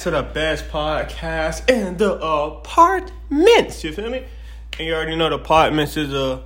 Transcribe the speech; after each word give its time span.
to 0.00 0.10
the 0.10 0.22
best 0.22 0.66
podcast 0.70 1.68
in 1.68 1.98
the 1.98 2.14
apartments. 2.14 3.84
You 3.84 3.92
feel 3.92 4.08
me? 4.08 4.24
And 4.78 4.88
you 4.88 4.94
already 4.94 5.14
know 5.14 5.28
the 5.28 5.34
apartments 5.34 5.94
is 5.98 6.14
a 6.14 6.42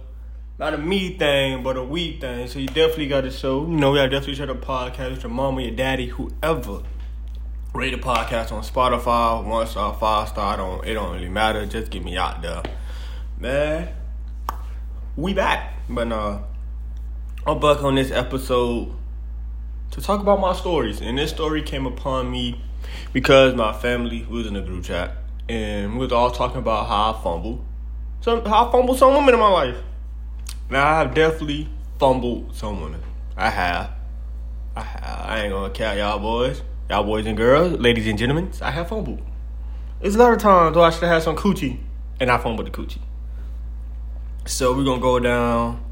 not 0.59 0.75
a 0.75 0.79
me 0.79 1.17
thing, 1.17 1.63
but 1.63 1.77
a 1.77 1.85
we 1.85 2.19
thing. 2.19 2.49
So 2.49 2.59
you 2.59 2.67
definitely 2.67 3.07
got 3.07 3.21
to 3.21 3.31
show. 3.31 3.61
You 3.63 3.77
know, 3.77 3.93
we 3.93 3.99
got 3.99 4.07
to 4.07 4.11
definitely 4.11 4.35
share 4.35 4.47
the 4.47 4.57
podcast 4.57 5.11
with 5.11 5.23
your 5.23 5.31
mama, 5.31 5.63
your 5.63 5.71
daddy, 5.71 6.09
whoever. 6.09 6.83
Rate 7.73 7.91
the 7.91 7.99
podcast 7.99 8.51
on 8.51 8.65
Spotify, 8.65 9.45
one 9.45 9.69
star, 9.69 9.95
five 9.95 10.31
star. 10.31 10.57
Don't 10.57 10.85
it 10.85 10.95
don't 10.95 11.13
really 11.13 11.29
matter. 11.29 11.65
Just 11.65 11.93
get 11.93 12.03
me 12.03 12.17
out 12.17 12.43
there, 12.43 12.63
man. 13.39 13.89
We 15.17 15.33
back, 15.33 15.75
but 15.89 16.11
uh, 16.11 16.41
I'm 17.47 17.61
back 17.61 17.85
on 17.85 17.95
this 17.95 18.11
episode 18.11 18.97
to 19.93 20.01
talk 20.01 20.21
about 20.21 20.41
my 20.41 20.55
stories. 20.55 21.01
And 21.01 21.17
this 21.17 21.31
story 21.31 21.63
came 21.63 21.87
upon 21.87 22.33
me 22.33 22.61
because 23.13 23.55
my 23.55 23.73
family 23.73 24.25
was 24.29 24.47
in 24.47 24.57
a 24.57 24.63
group 24.63 24.85
chat 24.85 25.17
and 25.49 25.95
we 25.95 26.01
was 26.01 26.13
all 26.13 26.31
talking 26.31 26.59
about 26.59 26.89
how 26.89 27.13
I 27.13 27.23
fumbled. 27.23 27.65
Some 28.21 28.45
how 28.45 28.69
I 28.69 28.73
fumbled 28.73 28.99
some 28.99 29.15
women 29.15 29.35
in 29.35 29.41
my 29.41 29.51
life. 29.51 29.77
Now 30.71 30.87
I 30.87 30.99
have 30.99 31.15
definitely 31.15 31.69
fumbled 31.99 32.55
some 32.55 32.81
women. 32.81 33.03
I 33.37 33.51
have. 33.51 33.91
I 34.77 34.81
have. 34.83 35.27
I 35.29 35.41
ain't 35.41 35.53
gonna 35.53 35.73
count 35.73 35.99
y'all 35.99 36.19
boys. 36.19 36.63
Y'all 36.89 37.05
boys 37.05 37.27
and 37.27 37.37
girls, 37.37 37.79
ladies 37.81 38.07
and 38.07 38.19
gentlemen, 38.19 38.51
I 38.61 38.71
have 38.71 38.89
fumbled. 38.89 39.23
There's 40.01 40.17
a 40.17 40.19
lot 40.19 40.33
of 40.33 40.39
times 40.39 40.77
where 40.77 40.85
I 40.85 40.91
should 40.91 41.03
have 41.05 41.13
had 41.13 41.23
some 41.23 41.37
coochie 41.37 41.79
and 42.21 42.31
I 42.31 42.39
fumbled 42.39 42.67
the 42.67 42.71
coochie. 42.71 43.01
So 44.47 44.77
we're 44.77 44.85
gonna 44.85 45.01
go 45.01 45.19
down 45.19 45.83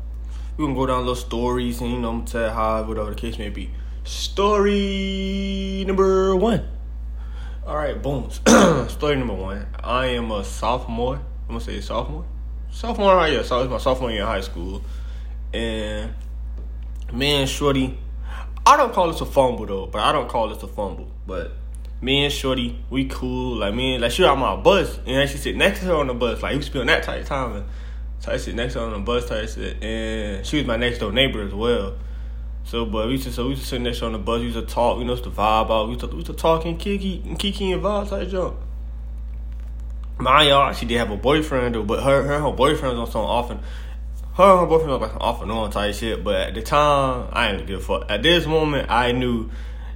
we're 0.57 0.67
gonna 0.67 0.77
go 0.77 0.87
down 0.87 0.99
little 0.99 1.15
stories 1.15 1.81
and 1.81 1.91
you 1.91 1.99
know 1.99 2.11
I'm 2.11 2.19
gonna 2.19 2.31
tell 2.31 2.53
how 2.53 2.83
whatever 2.83 3.11
the 3.11 3.17
case 3.17 3.39
may 3.39 3.49
be. 3.49 3.71
Story 4.05 5.85
number 5.87 6.37
one. 6.37 6.69
All 7.65 7.77
right, 7.77 8.03
boom. 8.03 8.29
Story 8.89 9.15
number 9.15 9.35
one. 9.35 9.69
I 9.85 10.07
am 10.07 10.33
a 10.33 10.43
sophomore. 10.43 11.15
I'm 11.15 11.47
gonna 11.47 11.61
say 11.61 11.81
sophomore. 11.81 12.25
Sophomore, 12.73 13.15
right? 13.15 13.33
Yeah, 13.33 13.43
so 13.43 13.61
it's 13.61 13.71
my 13.71 13.79
sophomore 13.79 14.11
year 14.11 14.23
in 14.23 14.27
high 14.27 14.41
school, 14.41 14.83
and 15.53 16.13
me 17.13 17.41
and 17.41 17.49
Shorty. 17.49 17.97
I 18.67 18.77
don't 18.77 18.93
call 18.93 19.13
this 19.13 19.21
a 19.21 19.27
fumble 19.27 19.65
though, 19.67 19.87
but 19.87 20.01
I 20.01 20.11
don't 20.11 20.29
call 20.29 20.49
this 20.49 20.61
a 20.65 20.67
fumble. 20.67 21.09
But 21.25 21.53
me 22.01 22.25
and 22.25 22.33
Shorty, 22.33 22.83
we 22.91 23.05
cool. 23.05 23.59
Like 23.59 23.75
me, 23.75 23.95
and, 23.95 24.03
like 24.03 24.11
she 24.11 24.25
on 24.25 24.41
my 24.41 24.57
bus, 24.57 24.99
and 25.07 25.31
she 25.31 25.39
sit 25.39 25.55
next 25.55 25.81
to 25.81 25.87
her 25.87 25.95
on 25.95 26.09
the 26.09 26.15
bus. 26.15 26.43
Like 26.43 26.57
we 26.57 26.63
spend 26.63 26.89
that 26.89 27.05
type 27.05 27.23
of 27.23 27.29
time, 27.29 27.53
and 27.55 27.67
type 28.21 28.41
sit 28.41 28.57
next 28.57 28.73
to 28.73 28.81
her 28.81 28.87
on 28.87 28.93
the 28.93 28.99
bus 28.99 29.29
type 29.29 29.49
shit, 29.49 29.81
and 29.81 30.45
she 30.45 30.57
was 30.57 30.67
my 30.67 30.77
next 30.77 30.99
door 30.99 31.13
neighbor 31.13 31.43
as 31.43 31.55
well. 31.55 31.95
So, 32.65 32.87
but 32.87 33.09
we 33.09 33.19
to 33.19 33.33
so 33.33 33.45
we 33.45 33.51
used 33.51 33.63
to 33.63 33.69
sit 33.69 33.81
next 33.81 34.03
on 34.03 34.13
the 34.13 34.19
bus. 34.19 34.41
We 34.41 34.47
used 34.47 34.59
to 34.59 34.65
talk. 34.65 34.99
You 34.99 35.05
know, 35.05 35.13
it's 35.13 35.23
the 35.23 35.31
vibe 35.31 35.71
out. 35.71 35.87
We 35.87 35.95
used 35.95 36.01
to, 36.01 36.07
we 36.09 36.17
used 36.17 36.27
to 36.27 36.33
talk 36.33 36.63
kiki 36.63 37.23
and 37.27 37.39
kiki 37.39 37.73
and 37.73 37.83
vibe 37.83 38.09
type 38.09 38.29
jump. 38.29 38.57
My 40.19 40.45
y'all, 40.45 40.73
she 40.73 40.87
did 40.87 40.99
have 40.99 41.11
a 41.11 41.17
boyfriend 41.17 41.75
though, 41.75 41.83
but 41.83 42.03
her 42.03 42.23
her 42.23 42.41
her 42.41 42.53
boyfriend 42.53 42.99
was 42.99 43.09
on 43.09 43.13
some 43.13 43.25
often. 43.25 43.59
Her 44.35 44.53
and 44.53 44.61
her 44.61 44.67
boyfriend 44.67 44.93
was 44.93 45.01
like 45.01 45.21
off 45.21 45.43
and 45.43 45.51
on 45.51 45.71
type 45.71 45.95
shit. 45.95 46.23
But 46.25 46.37
at 46.37 46.55
the 46.55 46.63
time, 46.63 47.29
I 47.33 47.53
didn't 47.53 47.67
give 47.67 47.81
a 47.81 47.83
fuck. 47.83 48.11
At 48.11 48.23
this 48.23 48.47
moment, 48.47 48.91
I 48.91 49.13
knew. 49.13 49.51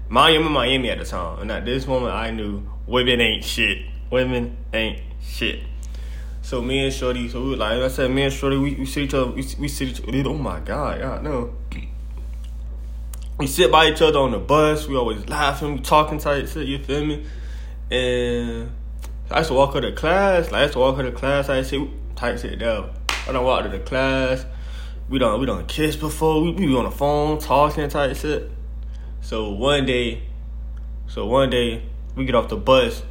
Miami, 0.09 0.49
Miami 0.49 0.91
at 0.91 0.99
the 0.99 1.05
time, 1.05 1.41
and 1.41 1.51
at 1.51 1.65
this 1.65 1.85
moment, 1.87 2.15
I 2.15 2.31
knew 2.31 2.63
women 2.87 3.21
ain't 3.21 3.45
shit. 3.45 3.79
Women 4.09 4.57
ain't 4.73 5.01
shit. 5.21 5.61
So 6.43 6.63
me 6.63 6.85
and 6.85 6.93
Shorty, 6.95 7.29
so 7.29 7.43
we 7.43 7.57
like 7.57 7.81
I 7.81 7.89
said, 7.89 8.13
me 8.13 8.23
and 8.23 8.33
Shorty, 8.33 8.57
we, 8.57 8.75
we 8.75 8.87
see 8.87 9.03
each 9.03 9.15
other, 9.15 9.33
we, 9.33 9.45
we 9.59 9.67
see 9.67 9.87
each 9.87 10.01
other. 10.01 10.29
Oh 10.29 10.35
my 10.35 10.61
god, 10.61 11.01
God 11.01 11.25
no 11.25 11.55
we 13.39 13.47
sit 13.47 13.71
by 13.71 13.91
each 13.91 14.01
other 14.01 14.19
on 14.19 14.31
the 14.31 14.39
bus. 14.39 14.89
We 14.89 14.97
always 14.97 15.29
laughing, 15.29 15.75
we 15.75 15.81
talking 15.81 16.19
tight 16.19 16.49
shit. 16.49 16.67
You 16.67 16.79
feel 16.79 17.05
me? 17.05 17.25
And 17.91 18.71
I 19.31 19.39
used 19.39 19.49
to 19.49 19.55
walk 19.55 19.75
her 19.75 19.81
to 19.81 19.93
class. 19.93 20.51
Like, 20.51 20.55
I 20.55 20.63
used 20.63 20.73
to 20.75 20.79
walk 20.79 20.97
her 20.97 21.03
to 21.03 21.13
class. 21.13 21.49
I 21.49 21.59
used 21.59 21.71
to 21.71 21.91
tight 22.15 22.41
shit 22.41 22.59
down. 22.59 22.91
I 23.29 23.33
don't 23.33 23.45
walk 23.45 23.65
to 23.65 23.69
the 23.69 23.81
class. 23.81 24.47
We 25.09 25.19
don't 25.19 25.39
we 25.39 25.47
don't 25.47 25.69
kiss 25.69 25.97
before. 25.97 26.43
We 26.43 26.53
be 26.53 26.75
on 26.75 26.85
the 26.85 26.91
phone 26.91 27.39
talking 27.39 27.89
type 27.89 28.17
shit. 28.17 28.51
So 29.21 29.51
one 29.51 29.87
day, 29.87 30.23
so 31.07 31.27
one 31.27 31.51
day 31.51 31.83
we 32.17 32.25
get 32.25 32.35
off 32.35 32.49
the 32.49 32.57
bus. 32.57 33.03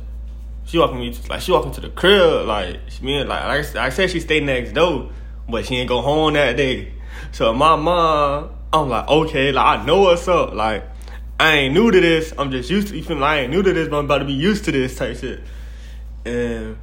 She 0.66 0.78
walking 0.78 1.00
me 1.00 1.16
like 1.30 1.42
she 1.42 1.52
walking 1.52 1.72
to 1.74 1.82
the 1.82 1.90
crib 1.90 2.48
like 2.48 2.80
she 2.90 3.04
mean 3.04 3.28
like 3.28 3.42
I, 3.42 3.86
I 3.86 3.90
said 3.90 4.10
she 4.10 4.20
stayed 4.20 4.44
next 4.44 4.74
door, 4.74 5.12
but 5.48 5.66
she 5.66 5.76
ain't 5.76 5.88
go 5.88 6.02
home 6.02 6.34
that 6.34 6.58
day. 6.58 6.94
So 7.32 7.54
my 7.54 7.76
mom 7.76 8.55
I'm 8.84 8.90
like, 8.90 9.08
okay, 9.08 9.52
like 9.52 9.80
I 9.80 9.86
know 9.86 10.02
what's 10.02 10.28
up. 10.28 10.54
Like, 10.54 10.84
I 11.40 11.54
ain't 11.54 11.74
new 11.74 11.92
to 11.92 12.00
this. 12.00 12.34
I'm 12.38 12.52
just 12.52 12.70
used 12.70 12.90
to 12.90 12.98
you 12.98 13.04
feel 13.04 13.24
I 13.24 13.40
ain't 13.40 13.52
new 13.52 13.64
to 13.64 13.74
this, 13.74 13.90
but 13.90 14.00
I'm 14.00 14.06
about 14.06 14.20
to 14.20 14.26
be 14.26 14.34
used 14.34 14.66
to 14.66 14.72
this 14.72 14.98
type 14.98 15.18
shit. 15.18 15.42
And 16.26 16.78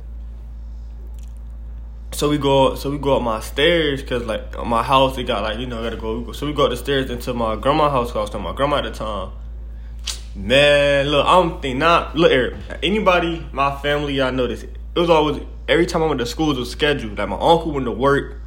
so 2.13 2.29
we 2.29 2.39
go 2.39 2.75
so 2.75 2.91
we 2.91 2.99
go 2.99 3.17
up 3.17 3.23
my 3.23 3.41
stairs 3.41 4.03
because 4.03 4.25
like 4.25 4.57
my 4.65 4.83
house 4.83 5.17
it 5.17 5.25
got 5.25 5.43
like 5.43 5.59
you 5.59 5.67
know 5.67 5.81
I 5.81 5.85
gotta 5.85 5.97
go 5.97 6.31
so 6.33 6.47
we 6.47 6.53
go 6.53 6.65
up 6.65 6.71
the 6.71 6.77
stairs 6.77 7.11
into 7.11 7.33
my 7.35 7.57
grandma's 7.57 7.91
house 7.91 8.09
cause 8.09 8.17
I 8.17 8.21
was 8.21 8.31
to 8.31 8.39
my 8.39 8.55
grandma 8.55 8.77
at 8.77 8.85
the 8.85 8.91
time 8.91 9.33
man 10.37 11.09
look 11.09 11.27
I'm 11.27 11.61
think 11.61 11.79
not 11.79 12.15
look 12.15 12.31
Eric, 12.31 12.55
anybody 12.83 13.47
my 13.51 13.75
family 13.77 14.15
y'all 14.15 14.31
know 14.31 14.47
this 14.47 14.63
it 14.63 14.71
was 14.95 15.11
always 15.11 15.43
every 15.67 15.87
time 15.87 16.03
I 16.03 16.07
went 16.07 16.21
to 16.21 16.27
school 16.27 16.53
it 16.53 16.59
was 16.59 16.71
scheduled 16.71 17.19
like 17.19 17.29
my 17.29 17.37
uncle 17.37 17.73
went 17.73 17.87
to 17.87 17.93
work 17.93 18.41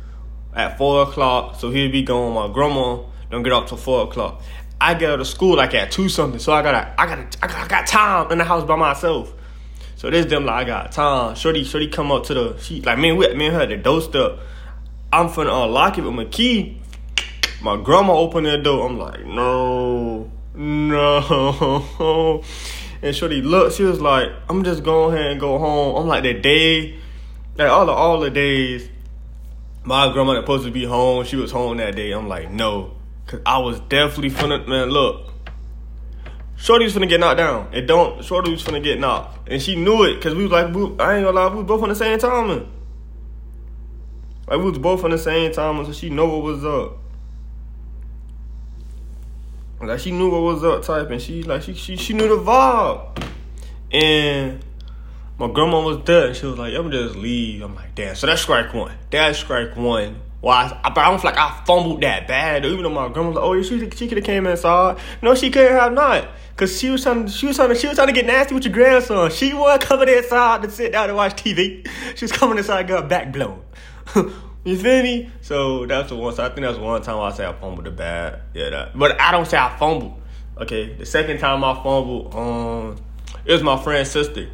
at 0.54 0.78
four 0.78 1.04
o'clock 1.04 1.60
so 1.60 1.72
he'd 1.72 1.92
be 1.92 2.04
going 2.04 2.34
my 2.34 2.48
grandma 2.54 3.00
don't 3.30 3.44
get 3.44 3.54
up 3.54 3.68
till 3.68 3.78
four 3.78 4.04
o'clock. 4.04 4.42
I 4.80 4.94
get 4.94 5.12
out 5.12 5.20
of 5.20 5.28
school 5.28 5.56
like 5.56 5.74
at 5.74 5.92
two 5.92 6.10
something, 6.10 6.40
so 6.40 6.54
I 6.54 6.62
gotta, 6.62 6.94
I 7.00 7.06
gotta, 7.06 7.28
I 7.42 7.48
got, 7.48 7.58
I 7.58 7.68
got 7.68 7.88
time 7.88 8.32
in 8.32 8.38
the 8.38 8.44
house 8.44 8.66
by 8.66 8.76
myself. 8.76 9.34
So 9.96 10.10
this 10.10 10.26
them 10.26 10.46
like 10.46 10.66
I 10.66 10.68
got 10.68 10.92
time. 10.92 11.36
Shorty, 11.36 11.64
shorty 11.64 11.88
come 11.88 12.12
up 12.12 12.26
to 12.26 12.34
the 12.34 12.58
she 12.60 12.82
like 12.82 13.00
me 13.00 13.12
we, 13.12 13.34
me 13.36 13.48
and 13.48 13.56
her 13.56 13.66
the 13.66 13.78
door 13.78 14.02
step. 14.02 14.40
I'm 15.14 15.30
finna 15.30 15.66
unlock 15.66 15.98
it 15.98 16.02
with 16.02 16.14
my 16.14 16.26
key. 16.26 16.82
My 17.62 17.82
grandma 17.82 18.14
opened 18.18 18.48
the 18.48 18.58
door. 18.58 18.86
I'm 18.88 19.00
like, 19.00 19.26
no, 19.26 20.30
no. 20.54 22.44
And 23.02 23.16
Shorty 23.16 23.42
looked, 23.42 23.76
she 23.76 23.84
was 23.84 24.02
like, 24.02 24.30
I'm 24.50 24.64
just 24.64 24.84
going 24.84 25.16
ahead 25.16 25.32
and 25.32 25.40
go 25.40 25.58
home. 25.60 25.96
I'm 25.96 26.08
like, 26.08 26.24
the 26.24 26.34
day, 26.34 27.00
like 27.56 27.70
all 27.70 27.86
the 27.86 27.92
all 27.92 28.20
the 28.20 28.30
days, 28.30 28.90
my 29.84 30.12
grandma 30.12 30.36
supposed 30.36 30.66
to 30.66 30.72
be 30.72 30.86
home, 30.86 31.24
she 31.24 31.36
was 31.36 31.52
home 31.52 31.78
that 31.78 31.96
day. 31.96 32.12
I'm 32.12 32.28
like, 32.28 32.52
no. 32.52 32.95
Cause 33.28 33.42
I 33.46 33.58
was 33.58 33.80
definitely 33.82 34.30
finna 34.30 34.68
man, 34.68 34.90
look. 34.90 35.32
Shorty 36.58 36.86
was 36.86 36.94
finna 36.94 37.10
get 37.10 37.20
knocked 37.20 37.38
down. 37.38 37.70
And 37.74 37.88
don't 37.88 38.24
Shorty 38.24 38.52
was 38.52 38.64
finna 38.64 38.84
get 38.84 39.00
knocked. 39.00 39.50
And 39.50 39.62
she 39.62 39.76
knew 39.76 40.04
it, 40.04 40.22
cause 40.22 40.36
we 40.36 40.44
was 40.44 40.52
like 40.52 40.68
I 40.68 40.70
ain't 40.70 41.26
gonna 41.26 41.32
lie, 41.32 41.48
we 41.50 41.58
was 41.58 41.66
both 41.66 41.82
on 41.82 41.90
the 41.90 41.96
same 41.96 42.20
timing. 42.20 42.72
Like 44.48 44.60
we 44.60 44.70
was 44.70 44.78
both 44.78 45.04
on 45.04 45.10
the 45.10 45.18
same 45.18 45.52
time, 45.52 45.84
so 45.86 45.92
she 45.92 46.10
know 46.10 46.28
what 46.28 46.44
was 46.44 46.64
up. 46.64 46.98
Like 49.82 50.00
she 50.00 50.12
knew 50.12 50.30
what 50.32 50.42
was 50.42 50.64
up 50.64 50.84
type 50.84 51.12
and 51.12 51.22
she 51.22 51.44
like 51.44 51.62
she 51.64 51.74
she 51.74 51.96
she 51.96 52.14
knew 52.14 52.28
the 52.28 52.38
vibe. 52.38 53.24
And 53.92 54.64
my 55.38 55.48
grandma 55.52 55.82
was 55.82 56.04
there 56.06 56.34
she 56.34 56.46
was 56.46 56.58
like, 56.58 56.74
I'm 56.74 56.92
just 56.92 57.16
leave. 57.16 57.62
I'm 57.62 57.76
like, 57.76 57.96
damn, 57.96 58.16
so 58.16 58.28
that's 58.28 58.42
strike 58.42 58.74
one. 58.74 58.96
That's 59.10 59.40
strike 59.40 59.76
one 59.76 60.22
well, 60.46 60.80
I, 60.84 60.90
but 60.92 61.00
I 61.00 61.10
don't 61.10 61.20
feel 61.20 61.32
like 61.32 61.40
I 61.40 61.64
fumbled 61.66 62.02
that 62.02 62.28
bad. 62.28 62.66
Even 62.66 62.84
though 62.84 62.92
my 62.92 63.10
grandma 63.10 63.30
was 63.30 63.36
like, 63.36 63.44
"Oh, 63.44 63.62
she 63.64 63.90
she 63.98 64.08
could 64.08 64.20
have 64.20 64.26
came 64.28 64.46
inside." 64.46 65.00
No, 65.24 65.34
she 65.34 65.50
couldn't 65.50 65.76
have 65.76 65.92
not, 65.92 66.28
cause 66.56 66.80
she 66.80 66.92
was 66.92 67.02
trying. 67.02 67.26
She 67.30 67.48
was 67.48 67.56
trying 67.56 67.70
to. 67.70 67.76
She 67.76 67.88
was 67.88 67.96
trying 67.96 68.10
to 68.10 68.14
get 68.14 68.28
nasty 68.28 68.54
with 68.54 68.64
your 68.64 68.72
grandson. 68.72 69.32
She 69.32 69.56
wasn't 69.56 69.82
coming 69.82 70.08
inside 70.08 70.62
to 70.62 70.70
sit 70.70 70.92
down 70.92 71.10
and 71.10 71.18
watch 71.18 71.34
TV. 71.44 71.88
She 72.16 72.26
was 72.26 72.32
coming 72.32 72.60
inside, 72.60 72.88
got 72.88 73.10
back 73.10 73.34
blown. 73.34 73.64
you 74.64 74.78
feel 74.78 75.02
me? 75.02 75.32
So 75.42 75.88
that's 75.88 76.10
the 76.10 76.16
one. 76.16 76.36
So 76.36 76.46
I 76.46 76.50
think 76.50 76.62
that's 76.62 76.78
one 76.78 77.02
time 77.02 77.18
I 77.22 77.32
say 77.32 77.44
I 77.44 77.54
fumbled 77.54 77.86
the 77.86 77.90
bad. 77.90 78.42
Yeah, 78.54 78.70
that. 78.70 78.96
But 78.96 79.20
I 79.20 79.32
don't 79.32 79.48
say 79.48 79.58
I 79.58 79.76
fumbled. 79.80 80.22
Okay, 80.60 80.94
the 80.94 81.08
second 81.08 81.40
time 81.40 81.64
I 81.64 81.74
fumbled, 81.74 82.36
um, 82.36 82.98
it 83.46 83.52
was 83.52 83.64
my 83.64 83.82
friend's 83.82 84.12
sister. 84.12 84.52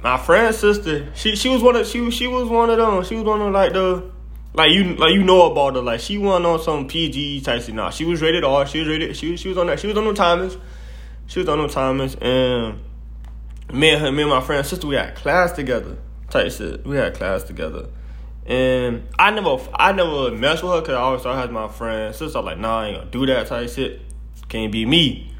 My 0.00 0.16
friend's 0.16 0.58
sister, 0.58 1.10
she 1.16 1.34
she 1.34 1.48
was 1.48 1.60
one 1.60 1.74
of 1.74 1.88
she 1.88 2.08
she 2.12 2.28
was 2.28 2.48
one 2.48 2.70
of 2.70 2.76
them. 2.76 3.02
She 3.02 3.16
was 3.16 3.24
one 3.24 3.40
of 3.40 3.52
like 3.52 3.72
the 3.72 4.11
like 4.54 4.70
you, 4.72 4.94
like 4.96 5.14
you 5.14 5.22
know 5.22 5.50
about 5.50 5.74
her. 5.76 5.82
Like 5.82 6.00
she 6.00 6.18
went 6.18 6.44
on 6.44 6.60
some 6.60 6.86
PG 6.86 7.42
type 7.42 7.62
shit. 7.62 7.74
Nah, 7.74 7.90
she 7.90 8.04
was 8.04 8.20
rated 8.20 8.44
R. 8.44 8.66
She 8.66 8.80
was 8.80 8.88
rated. 8.88 9.16
She 9.16 9.32
was, 9.32 9.40
she 9.40 9.48
was 9.48 9.58
on 9.58 9.66
that. 9.66 9.80
She 9.80 9.86
was 9.86 9.96
on 9.96 10.04
no 10.04 10.12
timers. 10.12 10.56
She 11.26 11.40
was 11.40 11.48
on 11.48 11.58
no 11.58 11.68
timers. 11.68 12.14
And 12.16 12.80
me 13.72 13.90
and 13.90 14.02
her, 14.02 14.12
me 14.12 14.22
and 14.22 14.30
my 14.30 14.40
friend 14.40 14.64
sister, 14.66 14.86
we 14.86 14.96
had 14.96 15.14
class 15.14 15.52
together. 15.52 15.96
Type 16.30 16.52
shit. 16.52 16.86
We 16.86 16.96
had 16.96 17.14
class 17.14 17.44
together. 17.44 17.88
And 18.44 19.08
I 19.18 19.30
never, 19.30 19.58
I 19.74 19.92
never 19.92 20.32
mess 20.32 20.62
with 20.62 20.72
her 20.72 20.80
because 20.80 20.94
I 20.94 21.00
always 21.00 21.22
thought 21.22 21.36
had 21.36 21.52
my 21.52 21.68
friend 21.68 22.14
sister. 22.14 22.40
like, 22.40 22.58
nah, 22.58 22.80
I 22.80 22.86
ain't 22.88 22.98
gonna 22.98 23.10
do 23.10 23.26
that 23.26 23.46
type 23.46 23.70
shit. 23.70 24.00
Can't 24.48 24.72
be 24.72 24.84
me. 24.84 25.32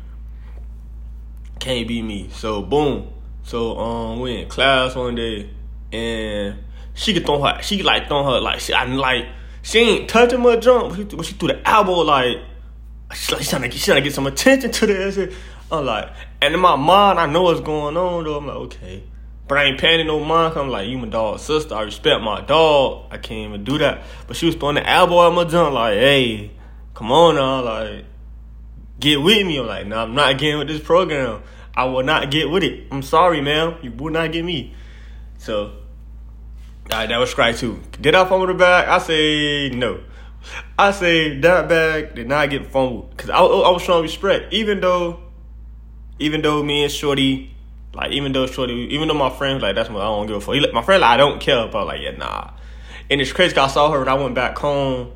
Can't 1.59 1.87
be 1.87 2.00
me. 2.00 2.31
So 2.32 2.62
boom. 2.62 3.12
So 3.43 3.79
um, 3.79 4.20
we 4.20 4.41
in 4.41 4.49
class 4.49 4.94
one 4.94 5.17
day, 5.17 5.50
and 5.93 6.59
she 6.94 7.15
could 7.15 7.27
throw 7.27 7.43
her, 7.43 7.61
she 7.62 7.83
like 7.83 8.09
throw 8.09 8.25
her 8.25 8.41
like 8.41 8.61
she, 8.61 8.73
I 8.73 8.85
like 8.85 9.27
she 9.62 9.79
ain't 9.79 10.09
touching 10.09 10.41
my 10.41 10.56
jump, 10.56 10.97
she, 10.97 11.05
but 11.05 11.25
she 11.25 11.35
threw 11.35 11.49
the 11.49 11.69
elbow 11.69 12.00
like 12.00 12.39
she 13.15 13.33
like 13.33 13.43
she 13.43 13.50
trying 13.50 13.62
to 13.62 13.69
get, 13.69 13.79
she 13.79 13.85
trying 13.87 13.99
to 13.99 14.03
get 14.03 14.15
some 14.15 14.27
attention 14.27 14.71
to 14.71 14.87
this. 14.87 15.35
I'm 15.71 15.87
like, 15.87 16.11
and 16.43 16.53
in 16.53 16.61
my 16.61 16.77
mind, 16.77 17.19
I 17.19 17.27
know 17.27 17.43
what's 17.43 17.61
going 17.61 17.97
on 17.97 18.25
though. 18.25 18.37
I'm 18.37 18.47
like, 18.47 18.56
okay. 18.56 19.05
But 19.49 19.59
I 19.59 19.65
ain't 19.65 19.81
paying 19.81 20.06
no 20.06 20.23
mind. 20.23 20.56
I'm 20.56 20.69
like, 20.69 20.89
you 20.89 20.99
my 20.99 21.09
dog 21.09 21.39
sister. 21.41 21.75
I 21.75 21.83
respect 21.83 22.23
my 22.23 22.41
dog. 22.41 23.06
I 23.11 23.19
can't 23.19 23.49
even 23.49 23.65
do 23.65 23.79
that. 23.79 24.03
But 24.27 24.37
she 24.37 24.47
was 24.47 24.55
throwing 24.55 24.77
the 24.77 24.88
elbow 24.88 25.27
at 25.29 25.35
my 25.35 25.45
junk, 25.45 25.75
like, 25.75 25.95
hey, 25.95 26.53
come 26.95 27.11
on 27.11 27.35
now, 27.35 27.62
like, 27.62 28.05
get 29.00 29.21
with 29.21 29.47
me. 29.47 29.59
I'm 29.59 29.67
like, 29.67 29.87
nah, 29.87 30.05
I'm 30.05 30.15
not 30.15 30.38
getting 30.38 30.59
with 30.59 30.69
this 30.69 30.81
program. 30.81 31.43
I 31.75 31.85
will 31.85 32.03
not 32.03 32.31
get 32.31 32.50
with 32.50 32.62
it. 32.62 32.87
I'm 32.91 33.03
sorry, 33.03 33.41
man. 33.41 33.77
You 33.83 33.91
will 33.93 34.12
not 34.12 34.33
get 34.33 34.45
me. 34.45 34.75
So, 35.38 35.73
right, 36.90 37.08
that 37.08 37.19
was 37.19 37.31
strike 37.31 37.56
two. 37.56 37.81
Did 38.00 38.14
I 38.14 38.25
fumble 38.25 38.46
the 38.46 38.55
bag? 38.55 38.88
I 38.88 38.99
say 38.99 39.70
no. 39.70 40.00
I 40.79 40.90
say 40.90 41.38
that 41.40 41.69
bag 41.69 42.14
did 42.14 42.29
not 42.29 42.50
get 42.50 42.67
fumbled 42.67 43.11
because 43.11 43.31
I, 43.31 43.38
I 43.38 43.70
was 43.70 43.82
showing 43.82 44.02
respect, 44.02 44.52
even 44.52 44.81
though, 44.81 45.20
even 46.19 46.43
though 46.43 46.62
me 46.62 46.82
and 46.82 46.93
Shorty, 46.93 47.55
like 47.94 48.12
even 48.12 48.32
though 48.32 48.46
Shorty, 48.46 48.88
even 48.93 49.08
though 49.08 49.14
my 49.14 49.31
friend 49.31 49.62
like 49.62 49.75
that's 49.75 49.90
what 49.90 50.00
I 50.00 50.06
don't 50.06 50.26
give 50.26 50.37
a 50.37 50.40
fuck. 50.40 50.73
My 50.73 50.82
friend 50.82 51.00
like 51.00 51.11
I 51.11 51.17
don't 51.17 51.40
care, 51.40 51.69
but 51.69 51.87
like 51.87 52.00
yeah 52.00 52.12
nah. 52.12 52.50
And 53.11 53.20
it's 53.20 53.32
crazy. 53.32 53.50
because 53.50 53.70
I 53.70 53.75
saw 53.75 53.90
her 53.93 53.99
when 53.99 54.08
I 54.08 54.14
went 54.14 54.35
back 54.35 54.58
home. 54.58 55.12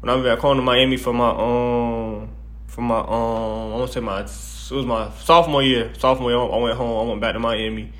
When 0.00 0.10
I 0.10 0.14
went 0.14 0.26
back 0.26 0.38
home 0.38 0.56
to 0.56 0.62
Miami 0.62 0.96
for 0.96 1.12
my 1.12 1.30
um 1.30 2.28
for 2.66 2.82
my 2.82 2.98
um 2.98 3.72
I 3.72 3.76
want 3.76 3.88
to 3.88 3.92
say 3.92 4.00
my 4.00 4.20
it 4.20 4.74
was 4.74 4.86
my 4.86 5.10
sophomore 5.22 5.62
year. 5.62 5.92
Sophomore 5.98 6.30
year, 6.30 6.40
I 6.40 6.56
went 6.58 6.76
home. 6.76 7.06
I 7.06 7.08
went 7.08 7.20
back 7.20 7.34
to 7.34 7.40
Miami, 7.40 7.92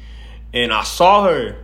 and 0.52 0.72
I 0.72 0.82
saw 0.82 1.25
her. 1.25 1.56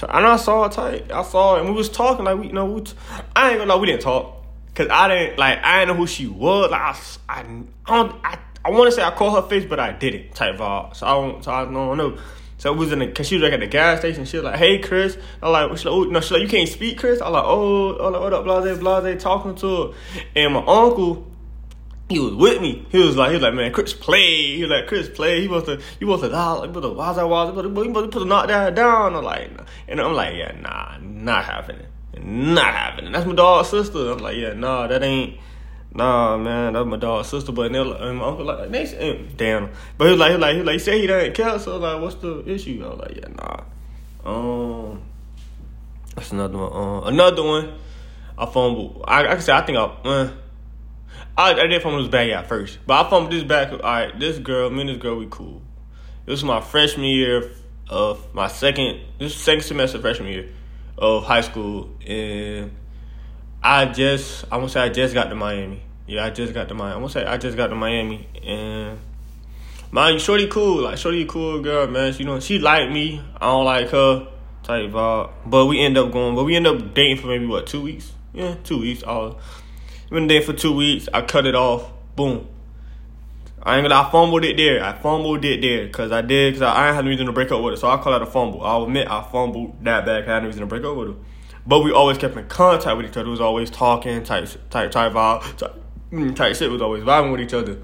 And 0.00 0.26
I 0.26 0.36
saw 0.36 0.64
her 0.64 0.68
tight. 0.70 1.12
I 1.12 1.22
saw 1.22 1.54
her, 1.54 1.60
and 1.60 1.68
we 1.68 1.74
was 1.74 1.88
talking 1.88 2.24
like 2.24 2.38
we, 2.38 2.48
you 2.48 2.52
know, 2.52 2.66
we 2.66 2.80
t- 2.80 2.94
I 3.36 3.50
ain't 3.50 3.58
gonna 3.58 3.74
lie, 3.74 3.80
we 3.80 3.86
didn't 3.86 4.02
talk, 4.02 4.44
cause 4.74 4.88
I 4.90 5.08
didn't 5.08 5.38
like 5.38 5.58
I 5.62 5.80
didn't 5.80 5.94
know 5.94 6.00
who 6.00 6.06
she 6.06 6.26
was. 6.26 6.70
Like 6.70 6.80
I, 6.80 6.96
I, 7.28 7.40
I 7.86 7.96
don't, 7.96 8.24
I, 8.24 8.38
I 8.64 8.70
want 8.70 8.90
to 8.90 8.92
say 8.92 9.02
I 9.02 9.10
called 9.10 9.42
her 9.42 9.48
face, 9.48 9.64
but 9.68 9.78
I 9.78 9.92
didn't. 9.92 10.34
Type 10.34 10.56
vibe. 10.56 10.96
So 10.96 11.06
I 11.06 11.10
don't, 11.14 11.44
so 11.44 11.52
I 11.52 11.64
don't 11.64 11.96
know. 11.96 12.18
So 12.58 12.72
it 12.72 12.76
was 12.76 12.92
in 12.92 13.00
the, 13.00 13.08
cause 13.08 13.26
she 13.26 13.34
was 13.36 13.42
like 13.42 13.52
at 13.52 13.60
the 13.60 13.66
gas 13.66 13.98
station. 13.98 14.24
She 14.24 14.36
was 14.36 14.44
like, 14.44 14.56
"Hey, 14.56 14.78
Chris." 14.78 15.18
I'm 15.42 15.50
like, 15.50 15.70
she's 15.76 15.84
like, 15.84 15.92
oh, 15.92 16.04
no, 16.04 16.20
she's 16.20 16.30
like, 16.30 16.42
"You 16.42 16.48
can't 16.48 16.68
speak, 16.68 16.98
Chris." 16.98 17.20
I'm 17.20 17.32
like, 17.32 17.44
"Oh, 17.44 17.96
oh, 17.96 18.08
like, 18.08 18.20
what 18.20 18.32
up, 18.32 18.44
blase, 18.44 18.78
blase," 18.78 19.22
talking 19.22 19.56
to 19.56 19.86
her, 19.88 19.92
and 20.36 20.54
my 20.54 20.60
uncle 20.60 21.26
he 22.12 22.18
was 22.18 22.34
with 22.34 22.60
me. 22.60 22.86
He 22.90 22.98
was 22.98 23.16
like, 23.16 23.30
he 23.30 23.34
was 23.34 23.42
like, 23.42 23.54
man, 23.54 23.72
Chris 23.72 23.92
play. 23.92 24.56
He 24.56 24.62
was 24.62 24.70
like, 24.70 24.86
Chris 24.86 25.08
play. 25.08 25.40
He 25.40 25.48
was 25.48 25.64
to, 25.64 25.80
he 25.98 26.04
was 26.04 26.20
to, 26.20 26.28
like, 26.28 26.74
why 26.74 27.12
that 27.12 27.28
was, 27.28 27.54
but 27.54 27.64
he 27.84 27.88
must 27.88 28.10
put 28.10 28.20
the 28.20 28.24
knock 28.24 28.48
that 28.48 28.74
down. 28.74 29.14
I'm 29.14 29.24
like, 29.24 29.50
and 29.88 30.00
I'm 30.00 30.14
like, 30.14 30.36
yeah, 30.36 30.52
nah, 30.60 30.98
not 31.00 31.44
happening, 31.44 31.86
not 32.20 32.72
happening. 32.72 33.12
That's 33.12 33.26
my 33.26 33.34
dog's 33.34 33.68
sister. 33.68 34.12
I'm 34.12 34.18
like, 34.18 34.36
yeah, 34.36 34.52
nah, 34.52 34.86
that 34.86 35.02
ain't. 35.02 35.38
Nah, 35.94 36.38
man, 36.38 36.72
that's 36.72 36.86
my 36.86 36.96
dog's 36.96 37.28
sister. 37.28 37.52
But 37.52 37.72
then 37.72 37.86
and 37.86 38.18
my 38.18 38.24
uncle 38.24 38.46
like, 38.46 38.70
they, 38.70 39.26
damn. 39.36 39.70
But 39.98 40.06
he 40.06 40.10
was 40.12 40.20
like, 40.20 40.30
he 40.30 40.36
was 40.36 40.40
like, 40.42 40.52
he, 40.52 40.58
was 40.58 40.66
like, 40.66 40.72
he 40.74 40.78
said 40.78 40.94
he 40.94 41.06
didn't 41.06 41.34
care. 41.34 41.58
So 41.58 41.76
like, 41.78 42.00
what's 42.00 42.14
the 42.16 42.42
issue? 42.48 42.82
I 42.84 42.88
was 42.88 42.98
like, 42.98 43.16
yeah, 43.16 43.28
nah. 43.28 43.64
Um, 44.24 45.02
that's 46.14 46.32
another 46.32 46.58
one. 46.58 46.72
Um, 46.72 47.12
another 47.12 47.42
one. 47.42 47.74
I 48.38 48.46
fumbled. 48.46 49.04
I, 49.06 49.26
I 49.26 49.34
can 49.34 49.40
say 49.42 49.52
I 49.52 49.60
think 49.66 49.76
I. 49.76 49.82
Uh, 49.82 50.30
I, 51.36 51.54
I 51.54 51.66
did 51.66 51.82
fumble 51.82 52.00
this 52.00 52.08
bag 52.08 52.30
at 52.30 52.46
first, 52.46 52.78
but 52.86 53.06
I 53.06 53.08
fumbled 53.08 53.32
this 53.32 53.44
back. 53.44 53.72
All 53.72 53.78
right, 53.78 54.18
this 54.18 54.38
girl, 54.38 54.70
me 54.70 54.82
and 54.82 54.90
this 54.90 54.98
girl, 54.98 55.16
we 55.16 55.26
cool. 55.30 55.62
It 56.26 56.30
was 56.30 56.44
my 56.44 56.60
freshman 56.60 57.06
year 57.06 57.50
of 57.88 58.34
my 58.34 58.48
second, 58.48 59.00
this 59.18 59.34
second 59.34 59.62
semester 59.62 60.00
freshman 60.00 60.28
year 60.28 60.48
of 60.98 61.24
high 61.24 61.40
school, 61.40 61.90
and 62.06 62.70
I 63.62 63.86
just, 63.86 64.44
I 64.50 64.56
want 64.56 64.68
to 64.68 64.72
say 64.74 64.80
I 64.80 64.88
just 64.88 65.14
got 65.14 65.30
to 65.30 65.34
Miami. 65.34 65.82
Yeah, 66.06 66.24
I 66.24 66.30
just 66.30 66.52
got 66.52 66.68
to 66.68 66.74
Miami. 66.74 66.94
I 66.94 66.98
want 66.98 67.12
to 67.12 67.20
say 67.20 67.26
I 67.26 67.38
just 67.38 67.56
got 67.56 67.68
to 67.68 67.76
Miami, 67.76 68.28
and 68.44 68.98
my 69.90 70.16
shorty 70.16 70.48
cool, 70.48 70.82
like 70.82 70.98
shorty 70.98 71.24
cool 71.26 71.60
girl, 71.60 71.86
man. 71.86 72.12
She 72.12 72.20
you 72.20 72.24
know 72.24 72.40
she 72.40 72.58
like 72.58 72.90
me. 72.90 73.22
I 73.36 73.46
don't 73.46 73.64
like 73.64 73.88
her 73.90 74.28
type 74.62 74.90
vibe, 74.90 75.30
but 75.46 75.66
we 75.66 75.80
end 75.80 75.98
up 75.98 76.10
going, 76.12 76.34
but 76.34 76.44
we 76.44 76.56
end 76.56 76.66
up 76.66 76.94
dating 76.94 77.18
for 77.18 77.28
maybe 77.28 77.46
what 77.46 77.66
two 77.66 77.82
weeks? 77.82 78.12
Yeah, 78.32 78.54
two 78.64 78.80
weeks. 78.80 79.02
All 79.02 79.38
been 80.12 80.28
there 80.28 80.42
for 80.42 80.52
two 80.52 80.74
weeks. 80.74 81.08
I 81.12 81.22
cut 81.22 81.46
it 81.46 81.54
off. 81.54 81.90
Boom. 82.16 82.48
I 83.62 83.76
ain't 83.76 83.84
gonna. 83.88 83.94
I 83.94 84.10
fumbled 84.10 84.44
it 84.44 84.56
there. 84.56 84.82
I 84.84 84.92
fumbled 84.98 85.44
it 85.44 85.60
there 85.60 85.86
because 85.86 86.10
I 86.10 86.20
did 86.20 86.54
because 86.54 86.62
I, 86.62 86.72
I 86.72 86.86
ain't 86.88 86.96
had 86.96 87.04
no 87.04 87.10
reason 87.10 87.26
to 87.26 87.32
break 87.32 87.52
up 87.52 87.62
with 87.62 87.74
her. 87.74 87.76
So 87.76 87.88
I 87.88 87.96
call 87.96 88.12
that 88.12 88.22
a 88.22 88.26
fumble. 88.26 88.62
I'll 88.62 88.84
admit 88.84 89.08
I 89.08 89.22
fumbled 89.22 89.84
that 89.84 90.04
bad. 90.04 90.28
I 90.28 90.34
had 90.34 90.42
no 90.42 90.46
reason 90.46 90.60
to 90.60 90.66
break 90.66 90.84
up 90.84 90.96
with 90.96 91.08
her. 91.08 91.14
But 91.64 91.80
we 91.80 91.92
always 91.92 92.18
kept 92.18 92.36
in 92.36 92.48
contact 92.48 92.96
with 92.96 93.06
each 93.06 93.16
other. 93.16 93.30
Was 93.30 93.40
always 93.40 93.70
talking, 93.70 94.24
type, 94.24 94.48
type, 94.70 94.90
type 94.90 95.12
vibe, 95.12 95.56
type, 95.56 95.74
mm, 96.10 96.34
type 96.34 96.56
shit. 96.56 96.70
Was 96.70 96.82
always 96.82 97.04
vibing 97.04 97.30
with 97.30 97.40
each 97.40 97.54
other. 97.54 97.78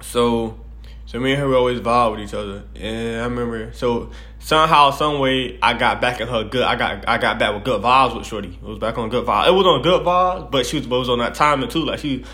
So, 0.00 0.58
so 1.06 1.20
me 1.20 1.32
and 1.32 1.40
her 1.40 1.48
we 1.48 1.54
always 1.54 1.78
vibe 1.78 2.10
with 2.10 2.20
each 2.20 2.34
other. 2.34 2.64
And 2.74 3.20
I 3.20 3.24
remember, 3.24 3.72
so 3.72 4.10
somehow, 4.42 4.90
some 4.90 5.18
way, 5.18 5.58
I 5.62 5.74
got 5.74 6.00
back 6.00 6.20
at 6.20 6.28
her 6.28 6.44
good. 6.44 6.62
I 6.62 6.76
got 6.76 7.08
I 7.08 7.18
got 7.18 7.38
back 7.38 7.54
with 7.54 7.64
good 7.64 7.80
vibes 7.80 8.16
with 8.16 8.26
Shorty. 8.26 8.48
It 8.48 8.62
was 8.62 8.78
back 8.78 8.98
on 8.98 9.08
good 9.08 9.26
vibes. 9.26 9.48
It 9.48 9.52
was 9.52 9.66
on 9.66 9.82
good 9.82 10.02
vibes, 10.04 10.50
but 10.50 10.66
she 10.66 10.78
was, 10.78 10.86
but 10.86 10.98
was 10.98 11.08
on 11.08 11.18
that 11.18 11.34
timing 11.34 11.70
too. 11.70 11.84
Like 11.84 12.00
she, 12.00 12.24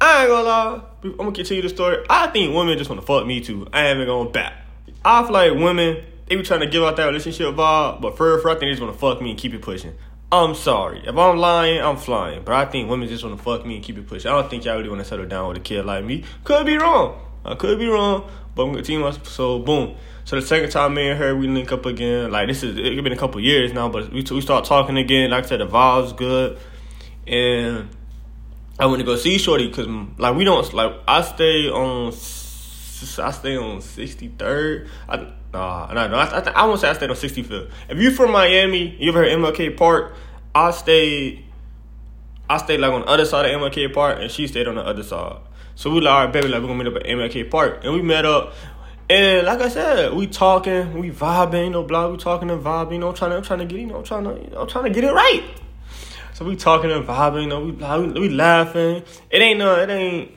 I 0.00 0.22
ain't 0.22 0.28
gonna 0.28 0.42
lie. 0.42 0.80
I'm 1.04 1.16
gonna 1.16 1.32
continue 1.32 1.62
the 1.62 1.68
story. 1.68 2.04
I 2.10 2.26
think 2.28 2.54
women 2.54 2.76
just 2.76 2.90
wanna 2.90 3.02
fuck 3.02 3.26
me 3.26 3.40
too. 3.40 3.66
I 3.72 3.86
ain't 3.86 3.96
even 3.96 4.06
gonna 4.06 4.30
back. 4.30 4.54
I 5.04 5.22
feel 5.22 5.32
like 5.32 5.52
women 5.52 6.04
they 6.26 6.36
be 6.36 6.42
trying 6.42 6.60
to 6.60 6.66
give 6.66 6.82
out 6.82 6.96
that 6.96 7.06
relationship 7.06 7.54
vibe, 7.54 8.00
but 8.00 8.16
for 8.16 8.38
for 8.40 8.50
I 8.50 8.52
think 8.54 8.62
they 8.62 8.70
just 8.70 8.82
wanna 8.82 8.92
fuck 8.92 9.22
me 9.22 9.30
and 9.30 9.38
keep 9.38 9.54
it 9.54 9.62
pushing. 9.62 9.94
I'm 10.30 10.54
sorry. 10.54 11.02
If 11.06 11.16
I'm 11.16 11.38
lying, 11.38 11.80
I'm 11.80 11.96
flying. 11.96 12.42
But 12.44 12.54
I 12.54 12.66
think 12.66 12.90
women 12.90 13.08
just 13.08 13.24
wanna 13.24 13.38
fuck 13.38 13.64
me 13.64 13.76
and 13.76 13.84
keep 13.84 13.96
it 13.96 14.06
pushing. 14.06 14.30
I 14.30 14.34
don't 14.38 14.50
think 14.50 14.64
y'all 14.64 14.76
really 14.76 14.90
wanna 14.90 15.04
settle 15.04 15.26
down 15.26 15.48
with 15.48 15.56
a 15.56 15.60
kid 15.60 15.86
like 15.86 16.04
me. 16.04 16.24
Could 16.44 16.66
be 16.66 16.76
wrong. 16.76 17.18
I 17.48 17.54
could 17.54 17.78
be 17.78 17.86
wrong, 17.86 18.28
but 18.54 18.62
I'm 18.62 18.68
gonna 18.70 18.82
continue. 18.82 19.10
So 19.24 19.58
boom. 19.58 19.96
So 20.24 20.36
the 20.36 20.42
second 20.46 20.70
time 20.70 20.94
me 20.94 21.08
and 21.08 21.18
her 21.18 21.34
we 21.34 21.48
link 21.48 21.72
up 21.72 21.86
again, 21.86 22.30
like 22.30 22.48
this 22.48 22.62
is 22.62 22.76
it's 22.76 23.00
been 23.00 23.12
a 23.12 23.16
couple 23.16 23.40
years 23.40 23.72
now, 23.72 23.88
but 23.88 24.12
we 24.12 24.22
we 24.30 24.40
start 24.40 24.64
talking 24.64 24.98
again. 24.98 25.30
Like 25.30 25.44
I 25.44 25.48
said, 25.48 25.60
the 25.60 25.66
vibes 25.66 26.16
good, 26.16 26.58
and 27.26 27.88
I 28.78 28.86
went 28.86 29.00
to 29.00 29.04
go 29.04 29.16
see 29.16 29.38
Shorty 29.38 29.68
because 29.68 29.86
mm, 29.86 30.18
like 30.18 30.36
we 30.36 30.44
don't 30.44 30.72
like 30.74 30.92
I 31.08 31.22
stay 31.22 31.68
on 31.68 32.08
I 32.08 33.30
stay 33.30 33.56
on 33.56 33.80
sixty 33.80 34.28
third. 34.28 34.88
I 35.08 35.16
nah 35.52 35.92
nah 35.92 36.06
no 36.06 36.16
I 36.16 36.40
I, 36.40 36.50
I 36.50 36.64
won't 36.66 36.80
say 36.80 36.88
I 36.88 36.92
stayed 36.92 37.10
on 37.10 37.16
sixty 37.16 37.42
fifth. 37.42 37.72
If 37.88 37.98
you 37.98 38.10
from 38.10 38.30
Miami, 38.30 38.96
you 39.00 39.10
ever 39.10 39.24
heard 39.24 39.30
MLK 39.30 39.76
Park? 39.76 40.14
I 40.54 40.70
stayed 40.72 41.44
I 42.50 42.58
stayed 42.58 42.80
like 42.80 42.92
on 42.92 43.02
the 43.02 43.06
other 43.06 43.24
side 43.24 43.46
of 43.46 43.60
MLK 43.60 43.92
Park, 43.92 44.18
and 44.20 44.30
she 44.30 44.46
stayed 44.46 44.68
on 44.68 44.76
the 44.76 44.82
other 44.82 45.02
side. 45.02 45.38
So 45.78 45.90
we 45.90 46.00
like, 46.00 46.12
all 46.12 46.24
right, 46.24 46.32
baby, 46.32 46.48
like 46.48 46.60
we're 46.60 46.66
gonna 46.66 46.82
meet 46.82 46.92
up 46.92 46.96
at 46.96 47.06
MLK 47.06 47.48
Park, 47.52 47.84
and 47.84 47.94
we 47.94 48.02
met 48.02 48.24
up. 48.24 48.52
And 49.08 49.46
like 49.46 49.60
I 49.60 49.68
said, 49.68 50.12
we 50.12 50.26
talking, 50.26 50.98
we 50.98 51.12
vibing, 51.12 51.66
you 51.66 51.70
know, 51.70 51.84
blah, 51.84 52.08
we 52.08 52.16
talking 52.16 52.50
and 52.50 52.60
vibing, 52.60 52.94
you 52.94 52.98
know, 52.98 53.12
trying 53.12 53.30
to, 53.30 53.36
I'm 53.36 53.44
trying 53.44 53.60
to 53.60 53.64
get, 53.64 53.78
you 53.78 53.86
know, 53.86 53.98
I'm 53.98 54.02
trying 54.02 54.24
to, 54.24 54.30
you 54.30 54.50
know, 54.50 54.62
I'm 54.62 54.66
trying 54.66 54.86
to 54.86 54.90
get 54.90 55.04
it 55.04 55.12
right. 55.12 55.44
So 56.34 56.44
we 56.44 56.56
talking 56.56 56.90
and 56.90 57.06
vibing, 57.06 57.42
you 57.42 57.48
know, 57.48 57.60
we 57.60 57.70
we, 57.70 58.28
we 58.28 58.28
laughing. 58.28 59.04
It 59.30 59.40
ain't 59.40 59.60
no, 59.60 59.76
it 59.76 59.88
ain't, 59.88 60.32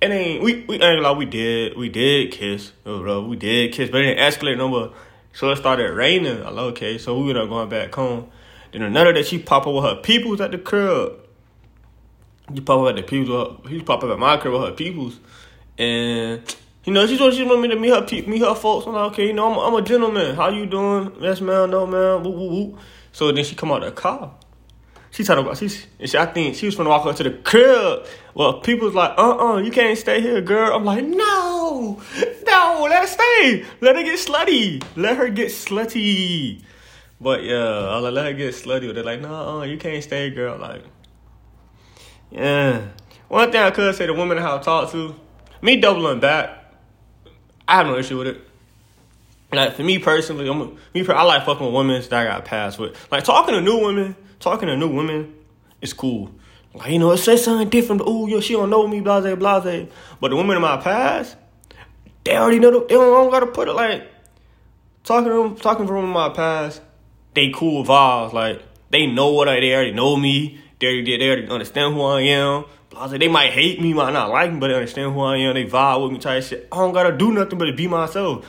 it 0.00 0.10
ain't. 0.10 0.42
We 0.42 0.64
we 0.64 0.80
ain't 0.80 1.02
like 1.02 1.18
we 1.18 1.26
did, 1.26 1.76
we 1.76 1.90
did 1.90 2.32
kiss, 2.32 2.72
oh, 2.86 3.02
bro, 3.02 3.26
we 3.26 3.36
did 3.36 3.74
kiss, 3.74 3.90
but 3.90 4.00
it 4.00 4.14
didn't 4.14 4.20
escalate 4.20 4.56
no 4.56 4.68
more. 4.68 4.94
So 5.34 5.50
it 5.50 5.56
started 5.56 5.92
raining. 5.92 6.42
I 6.42 6.48
like, 6.48 6.64
okay, 6.72 6.96
so 6.96 7.14
we 7.14 7.28
ended 7.28 7.42
up 7.42 7.50
going 7.50 7.68
back 7.68 7.94
home. 7.94 8.30
Then 8.72 8.80
another 8.80 9.12
day, 9.12 9.22
she 9.22 9.38
pop 9.38 9.66
up 9.66 9.74
with 9.74 9.84
her 9.84 9.96
peoples 9.96 10.40
at 10.40 10.50
the 10.50 10.56
crib. 10.56 11.27
He 12.52 12.60
pop 12.60 12.80
up 12.80 12.90
at 12.90 12.96
the 12.96 13.02
peoples. 13.02 13.60
He 13.68 13.82
pop 13.82 14.02
up 14.02 14.10
at 14.10 14.18
my 14.18 14.36
crib 14.38 14.54
with 14.54 14.62
her 14.62 14.72
peoples, 14.72 15.18
and 15.76 16.42
you 16.84 16.92
know, 16.92 17.06
she 17.06 17.18
told 17.18 17.34
she 17.34 17.44
want 17.44 17.60
me 17.60 17.68
to 17.68 17.76
meet 17.76 17.90
her 17.90 18.26
meet 18.26 18.40
her 18.40 18.54
folks. 18.54 18.86
I'm 18.86 18.94
like, 18.94 19.12
okay, 19.12 19.26
you 19.26 19.32
know, 19.34 19.52
I'm, 19.52 19.58
I'm 19.58 19.82
a 19.82 19.86
gentleman. 19.86 20.34
How 20.34 20.48
you 20.48 20.64
doing? 20.64 21.12
Yes, 21.20 21.40
man. 21.40 21.70
No, 21.70 21.86
man. 21.86 22.22
Woo, 22.22 22.30
woo, 22.30 22.48
woo. 22.48 22.78
So 23.12 23.30
then 23.30 23.44
she 23.44 23.54
come 23.54 23.72
out 23.72 23.82
of 23.82 23.94
the 23.94 24.00
car. 24.00 24.34
She 25.10 25.24
talking 25.24 25.44
about 25.44 25.58
she, 25.58 25.68
she. 25.68 26.16
I 26.16 26.26
think 26.26 26.54
she 26.54 26.66
was 26.66 26.76
gonna 26.76 26.88
walk 26.88 27.04
up 27.06 27.16
to 27.16 27.22
the 27.22 27.30
crib. 27.30 28.06
Well, 28.34 28.60
people's 28.60 28.94
like, 28.94 29.18
uh, 29.18 29.36
uh 29.36 29.56
you 29.58 29.70
can't 29.70 29.98
stay 29.98 30.20
here, 30.20 30.40
girl. 30.40 30.74
I'm 30.74 30.84
like, 30.84 31.04
no, 31.04 32.00
no, 32.46 32.86
let 32.88 33.02
her 33.02 33.06
stay. 33.06 33.64
Let 33.80 33.96
her 33.96 34.02
get 34.02 34.18
slutty. 34.18 34.82
Let 34.96 35.16
her 35.16 35.28
get 35.28 35.48
slutty. 35.48 36.62
But 37.20 37.42
yeah, 37.42 37.56
I 37.56 37.98
like, 37.98 38.12
let 38.12 38.26
her 38.26 38.32
get 38.32 38.54
slutty. 38.54 38.94
They're 38.94 39.02
like, 39.02 39.20
no, 39.20 39.60
uh, 39.60 39.62
you 39.64 39.76
can't 39.76 40.02
stay, 40.04 40.30
girl. 40.30 40.58
Like, 40.58 40.84
yeah. 42.30 42.88
One 43.28 43.50
thing 43.52 43.60
I 43.60 43.70
could 43.70 43.94
say, 43.94 44.06
the 44.06 44.14
women 44.14 44.38
I 44.38 44.42
have 44.42 44.64
talked 44.64 44.92
to, 44.92 45.14
me 45.60 45.80
doubling 45.80 46.20
back. 46.20 46.54
I 47.66 47.76
have 47.76 47.86
no 47.86 47.96
issue 47.98 48.18
with 48.18 48.28
it. 48.28 48.40
Like 49.52 49.74
for 49.74 49.82
me 49.82 49.98
personally, 49.98 50.48
I'm 50.48 50.78
me. 50.94 51.06
I 51.08 51.22
like 51.22 51.44
fucking 51.46 51.64
with 51.64 51.74
women 51.74 52.02
that 52.02 52.12
I 52.12 52.24
got 52.24 52.44
past 52.44 52.78
with. 52.78 53.10
Like 53.10 53.24
talking 53.24 53.54
to 53.54 53.60
new 53.60 53.78
women, 53.78 54.16
talking 54.40 54.68
to 54.68 54.76
new 54.76 54.88
women, 54.88 55.34
is 55.80 55.92
cool. 55.92 56.30
Like 56.74 56.92
you 56.92 56.98
know, 56.98 57.12
it 57.12 57.18
says 57.18 57.44
something 57.44 57.68
different. 57.68 58.02
Oh, 58.04 58.26
yo, 58.26 58.40
she 58.40 58.52
don't 58.52 58.70
know 58.70 58.86
me, 58.86 59.00
blase, 59.00 59.36
blase. 59.36 59.88
But 60.20 60.28
the 60.28 60.36
women 60.36 60.56
in 60.56 60.62
my 60.62 60.76
past, 60.76 61.36
they 62.24 62.36
already 62.36 62.58
know. 62.58 62.70
The, 62.70 62.80
they 62.80 62.94
don't, 62.94 63.12
don't 63.12 63.30
gotta 63.30 63.46
put 63.46 63.68
it 63.68 63.72
like 63.72 64.06
talking 65.02 65.30
to 65.30 65.42
them, 65.42 65.56
talking 65.56 65.86
from 65.86 66.08
my 66.10 66.28
past. 66.28 66.82
They 67.34 67.50
cool 67.50 67.84
vibes. 67.84 68.34
Like 68.34 68.62
they 68.90 69.06
know 69.06 69.32
what 69.32 69.48
I. 69.48 69.60
They 69.60 69.74
already 69.74 69.92
know 69.92 70.16
me. 70.16 70.60
They 70.80 71.02
they 71.02 71.16
they 71.16 71.46
understand 71.48 71.94
who 71.94 72.02
I 72.02 72.20
am. 72.22 72.64
Blase, 72.90 73.18
they 73.18 73.28
might 73.28 73.50
hate 73.50 73.80
me, 73.80 73.92
might 73.92 74.12
not 74.12 74.30
like 74.30 74.52
me, 74.52 74.58
but 74.58 74.68
they 74.68 74.74
understand 74.74 75.12
who 75.12 75.20
I 75.20 75.36
am. 75.38 75.54
They 75.54 75.66
vibe 75.66 76.02
with 76.02 76.12
me, 76.12 76.18
type 76.18 76.42
shit. 76.42 76.68
I 76.72 76.76
don't 76.76 76.92
gotta 76.92 77.16
do 77.16 77.32
nothing 77.32 77.58
but 77.58 77.76
be 77.76 77.88
myself. 77.88 78.46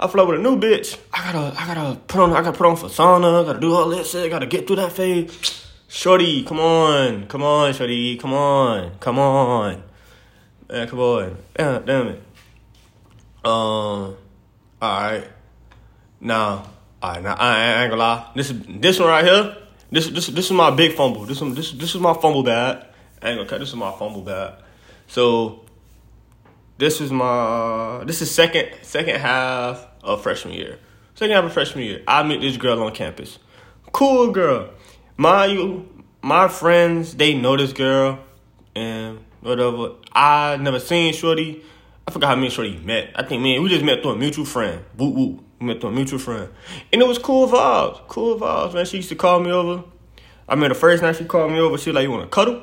I 0.00 0.06
flirt 0.06 0.28
with 0.28 0.40
a 0.40 0.42
new 0.42 0.58
bitch. 0.58 0.98
I 1.12 1.32
gotta, 1.32 1.60
I 1.60 1.66
gotta 1.66 2.00
put 2.00 2.20
on, 2.20 2.32
I 2.32 2.42
gotta 2.42 2.56
put 2.56 2.66
on 2.66 2.76
persona. 2.76 3.42
I 3.42 3.44
gotta 3.44 3.60
do 3.60 3.74
all 3.74 3.88
that 3.90 4.06
shit. 4.06 4.24
I 4.24 4.28
gotta 4.28 4.46
get 4.46 4.66
through 4.66 4.76
that 4.76 4.92
phase. 4.92 5.62
Shorty, 5.88 6.42
come 6.44 6.58
on, 6.58 7.26
come 7.28 7.42
on, 7.42 7.72
shorty, 7.72 8.16
come 8.16 8.32
on, 8.32 8.98
come 8.98 9.18
on, 9.18 9.82
man, 10.68 10.88
come 10.88 10.98
on, 10.98 11.36
damn, 11.54 11.84
damn 11.84 12.08
it. 12.08 12.22
Um, 13.44 13.52
all 13.52 14.16
right, 14.80 15.24
now, 16.20 16.70
all 17.00 17.12
right, 17.12 17.22
now 17.22 17.34
I, 17.34 17.56
I 17.56 17.82
ain't 17.82 17.90
gonna 17.90 18.02
lie. 18.02 18.30
This 18.34 18.50
is 18.50 18.60
this 18.66 18.98
one 18.98 19.08
right 19.08 19.24
here. 19.24 19.56
This 19.94 20.08
this 20.08 20.26
this 20.26 20.46
is 20.46 20.50
my 20.50 20.72
big 20.72 20.94
fumble. 20.94 21.24
This 21.24 21.38
this 21.38 21.70
this 21.70 21.94
is 21.94 22.00
my 22.00 22.14
fumble 22.14 22.42
bad. 22.42 22.84
I 23.22 23.28
ain't 23.28 23.38
gonna 23.38 23.48
cut. 23.48 23.60
This 23.60 23.68
is 23.68 23.76
my 23.76 23.92
fumble 23.92 24.22
bad. 24.22 24.56
So 25.06 25.66
this 26.78 27.00
is 27.00 27.12
my 27.12 28.02
this 28.04 28.20
is 28.20 28.28
second 28.28 28.70
second 28.82 29.20
half 29.20 29.86
of 30.02 30.20
freshman 30.20 30.54
year. 30.54 30.80
Second 31.14 31.36
half 31.36 31.44
of 31.44 31.52
freshman 31.52 31.84
year, 31.84 32.02
I 32.08 32.24
meet 32.24 32.40
this 32.40 32.56
girl 32.56 32.82
on 32.82 32.92
campus. 32.92 33.38
Cool 33.92 34.32
girl. 34.32 34.70
My 35.16 35.46
you 35.46 35.88
my 36.22 36.48
friends, 36.48 37.14
they 37.14 37.34
know 37.34 37.56
this 37.56 37.72
girl 37.72 38.18
and 38.74 39.20
whatever. 39.42 39.92
I 40.12 40.56
never 40.56 40.80
seen 40.80 41.14
Shorty. 41.14 41.62
I 42.08 42.10
forgot 42.10 42.30
how 42.30 42.34
me 42.34 42.46
and 42.46 42.52
Shorty 42.52 42.78
met. 42.78 43.12
I 43.14 43.22
think 43.22 43.42
man, 43.44 43.62
we 43.62 43.68
just 43.68 43.84
met 43.84 44.02
through 44.02 44.10
a 44.10 44.16
mutual 44.16 44.44
friend. 44.44 44.84
Woo 44.98 45.10
woo. 45.10 45.44
We 45.64 45.72
met 45.72 45.82
a 45.82 45.90
mutual 45.90 46.18
friend. 46.18 46.50
And 46.92 47.00
it 47.00 47.08
was 47.08 47.18
cool 47.18 47.48
vibes. 47.48 48.06
Cool 48.06 48.38
vibes, 48.38 48.74
man. 48.74 48.84
She 48.84 48.98
used 48.98 49.08
to 49.08 49.14
call 49.14 49.40
me 49.40 49.50
over. 49.50 49.84
I 50.46 50.56
mean 50.56 50.68
the 50.68 50.74
first 50.74 51.02
night 51.02 51.16
she 51.16 51.24
called 51.24 51.52
me 51.52 51.58
over, 51.58 51.78
she 51.78 51.88
was 51.88 51.94
like, 51.94 52.02
You 52.02 52.10
wanna 52.10 52.26
cuddle? 52.26 52.62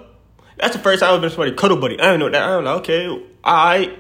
That's 0.58 0.76
the 0.76 0.82
first 0.82 1.00
time 1.00 1.16
I've 1.16 1.22
been 1.22 1.32
somebody 1.32 1.54
cuddle 1.54 1.78
buddy. 1.78 2.00
I 2.00 2.12
didn't 2.12 2.20
know 2.20 2.30
that. 2.30 2.42
I 2.44 2.58
was 2.58 2.66
like, 2.66 2.78
okay, 2.82 3.08
alright. 3.44 4.00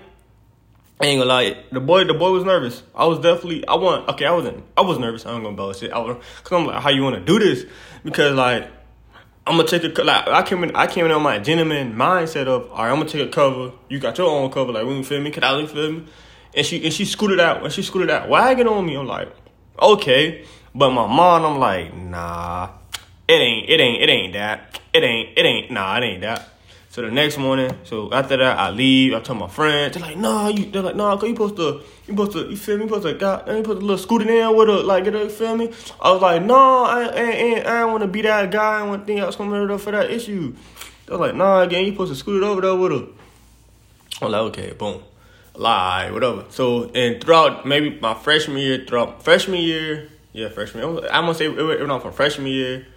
I 1.00 1.05
ain't 1.05 1.20
gonna 1.20 1.25
lie, 1.25 1.63
the 1.72 1.79
boy, 1.79 2.03
the 2.03 2.13
boy 2.13 2.29
was 2.29 2.43
nervous. 2.43 2.84
I 2.93 3.08
was 3.08 3.17
definitely, 3.17 3.67
I 3.67 3.74
want, 3.74 4.08
okay, 4.10 4.27
I 4.27 4.31
wasn't, 4.34 4.63
I 4.77 4.81
was 4.81 5.00
nervous. 5.00 5.25
I 5.25 5.34
ain't 5.34 5.43
gonna 5.43 5.55
bullshit. 5.55 5.91
I 5.91 5.98
was, 5.98 6.24
cause 6.43 6.60
I'm 6.60 6.67
like, 6.67 6.84
how 6.84 6.91
you 6.91 7.01
wanna 7.01 7.22
do 7.22 7.39
this? 7.39 7.65
Because 8.03 8.36
like, 8.36 8.70
I'm 9.48 9.58
gonna 9.58 9.67
take 9.67 9.98
a, 9.98 10.03
like, 10.03 10.27
I 10.27 10.43
came 10.43 10.63
in, 10.63 10.75
I 10.75 10.86
came 10.86 11.05
in 11.05 11.12
on 11.12 11.24
my 11.24 11.39
gentleman 11.39 11.96
mindset 11.96 12.46
of, 12.46 12.70
all 12.70 12.77
right, 12.77 12.91
I'm 12.91 12.98
gonna 12.98 13.10
take 13.10 13.27
a 13.27 13.31
cover. 13.31 13.72
You 13.89 14.00
got 14.00 14.20
your 14.20 14.29
own 14.29 14.51
cover, 14.51 14.72
like, 14.72 14.86
you 14.86 15.03
feel 15.03 15.22
me? 15.22 15.31
Can 15.31 15.43
I 15.43 15.65
feel 15.65 15.91
me? 15.91 16.05
And 16.53 16.65
she, 16.65 16.84
and 16.84 16.93
she 16.93 17.05
scooted 17.05 17.39
out, 17.39 17.63
and 17.63 17.72
she 17.72 17.81
scooted 17.81 18.10
out, 18.10 18.27
wagging 18.27 18.67
on 18.67 18.86
me, 18.86 18.96
I'm 18.96 19.08
like, 19.08 19.34
okay. 19.81 20.46
But 20.75 20.91
my 20.91 21.08
mom, 21.08 21.46
I'm 21.46 21.60
like, 21.60 21.96
nah, 21.96 22.70
it 23.27 23.34
ain't, 23.34 23.70
it 23.70 23.79
ain't, 23.79 24.01
it 24.03 24.10
ain't 24.10 24.34
that. 24.34 24.79
It 24.93 25.03
ain't, 25.03 25.38
it 25.38 25.46
ain't, 25.46 25.72
nah, 25.72 25.98
it 25.98 26.03
ain't 26.03 26.22
that. 26.22 26.51
So 26.91 27.01
the 27.01 27.10
next 27.10 27.38
morning, 27.38 27.72
so 27.86 28.12
after 28.12 28.36
that, 28.36 28.60
I 28.60 28.70
leave. 28.70 29.13
I 29.13 29.22
tell 29.22 29.34
my 29.34 29.48
friends. 29.48 29.93
They're 29.93 30.05
like, 30.05 30.17
"Nah, 30.17 30.50
you." 30.50 30.70
They're 30.70 30.81
like, 30.81 30.98
"Nah, 30.98 31.15
cause 31.15 31.29
you 31.29 31.36
supposed 31.36 31.55
to, 31.55 31.63
you 32.05 32.08
supposed 32.08 32.34
to, 32.34 32.50
you 32.50 32.58
feel 32.58 32.75
me? 32.75 32.84
You 32.84 32.89
supposed 32.89 33.08
to, 33.08 33.13
got, 33.13 33.48
you 33.48 33.62
supposed 33.62 33.79
to 33.79 33.86
little 33.86 33.98
scooting 33.98 34.27
in 34.27 34.53
with 34.58 34.67
a, 34.67 34.74
like, 34.84 35.05
get 35.05 35.15
a, 35.15 35.29
feel 35.29 35.55
me?" 35.55 35.72
I 36.01 36.12
was 36.12 36.22
like, 36.22 36.43
"Nah, 36.43 36.84
I, 36.84 37.03
I, 37.03 37.05
I, 37.05 37.60
I 37.60 37.79
don't 37.79 37.91
want 37.91 38.01
to 38.01 38.10
be 38.10 38.22
that 38.24 38.51
guy. 38.51 38.81
I 38.81 38.84
want 38.84 39.03
to 39.03 39.05
think 39.05 39.22
I 39.22 39.25
was 39.25 39.38
coming 39.38 39.72
up 39.72 39.79
for 39.79 39.91
that 39.91 40.12
issue." 40.12 40.53
They're 41.05 41.15
like, 41.15 41.34
"Nah, 41.34 41.62
again, 41.62 41.86
you 41.86 41.93
supposed 41.93 42.12
to 42.12 42.17
scoot 42.17 42.43
it 42.43 42.46
over 42.46 42.60
there 42.60 42.75
with 42.75 42.91
her." 42.91 43.08
I'm 44.22 44.31
like, 44.34 44.41
"Okay, 44.41 44.74
boom." 44.74 45.01
Lie, 45.55 46.12
whatever. 46.12 46.46
So, 46.50 46.89
and 46.96 47.22
throughout 47.22 47.65
maybe 47.65 48.00
my 48.00 48.13
freshman 48.13 48.58
year, 48.58 48.86
throughout 48.88 49.24
freshman 49.24 49.62
year, 49.62 50.10
yeah, 50.34 50.50
freshman. 50.50 50.84
I'm 50.84 51.25
gonna 51.25 51.36
say 51.36 51.46
it 51.46 51.55
went 51.55 51.91
on 51.91 52.01
from 52.01 52.13
freshman 52.13 52.48
year 52.48 52.88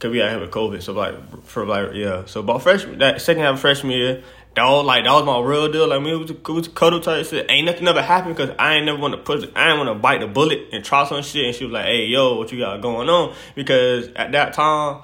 Cause 0.00 0.10
we 0.10 0.18
had 0.18 0.38
with 0.40 0.50
COVID, 0.50 0.82
so 0.82 0.92
like 0.92 1.44
for 1.44 1.64
like 1.64 1.94
yeah, 1.94 2.24
so 2.26 2.40
about 2.40 2.62
freshman 2.62 2.98
that 2.98 3.22
second 3.22 3.42
half 3.42 3.54
of 3.54 3.60
freshman 3.60 3.92
year, 3.92 4.22
that 4.56 4.64
was 4.64 4.84
like 4.84 5.04
that 5.04 5.12
was 5.12 5.24
my 5.24 5.40
real 5.40 5.72
deal. 5.72 5.88
Like 5.88 6.02
me, 6.02 6.12
it 6.12 6.16
was 6.16 6.30
a, 6.30 6.34
it 6.34 6.48
was 6.48 6.66
a 6.66 6.70
cuddle 6.70 7.00
type 7.00 7.24
shit. 7.24 7.46
Ain't 7.48 7.64
nothing 7.64 7.86
ever 7.86 8.02
happened 8.02 8.36
because 8.36 8.54
I 8.58 8.74
ain't 8.74 8.86
never 8.86 8.98
want 8.98 9.14
to 9.14 9.18
push. 9.18 9.48
I 9.56 9.70
ain't 9.70 9.78
want 9.78 9.88
to 9.88 9.94
bite 9.94 10.20
the 10.20 10.26
bullet 10.26 10.66
and 10.72 10.84
try 10.84 11.06
some 11.06 11.22
shit. 11.22 11.46
And 11.46 11.54
she 11.54 11.64
was 11.64 11.72
like, 11.72 11.86
"Hey, 11.86 12.06
yo, 12.06 12.36
what 12.36 12.52
you 12.52 12.58
got 12.58 12.82
going 12.82 13.08
on?" 13.08 13.34
Because 13.54 14.08
at 14.16 14.32
that 14.32 14.52
time, 14.52 15.02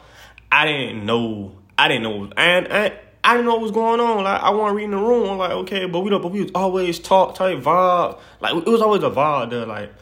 I 0.52 0.66
didn't 0.66 1.06
know. 1.06 1.52
I 1.78 1.88
didn't 1.88 2.02
know. 2.02 2.30
And 2.36 2.68
I, 2.70 2.98
I 3.22 3.34
didn't 3.34 3.46
know 3.46 3.52
what 3.52 3.62
was 3.62 3.70
going 3.70 4.00
on. 4.00 4.24
Like 4.24 4.42
I 4.42 4.50
wasn't 4.50 4.76
reading 4.76 4.92
the 4.92 4.98
room. 4.98 5.28
I'm 5.28 5.38
like, 5.38 5.50
okay, 5.50 5.86
but 5.86 6.00
we 6.00 6.10
don't. 6.10 6.22
But 6.22 6.32
we 6.32 6.42
was 6.42 6.50
always 6.54 6.98
talk 6.98 7.34
type 7.34 7.58
vibe. 7.58 8.18
Like 8.40 8.54
it 8.54 8.66
was 8.66 8.80
always 8.80 9.02
a 9.02 9.10
vibe 9.10 9.50
there. 9.50 9.66
Like 9.66 9.92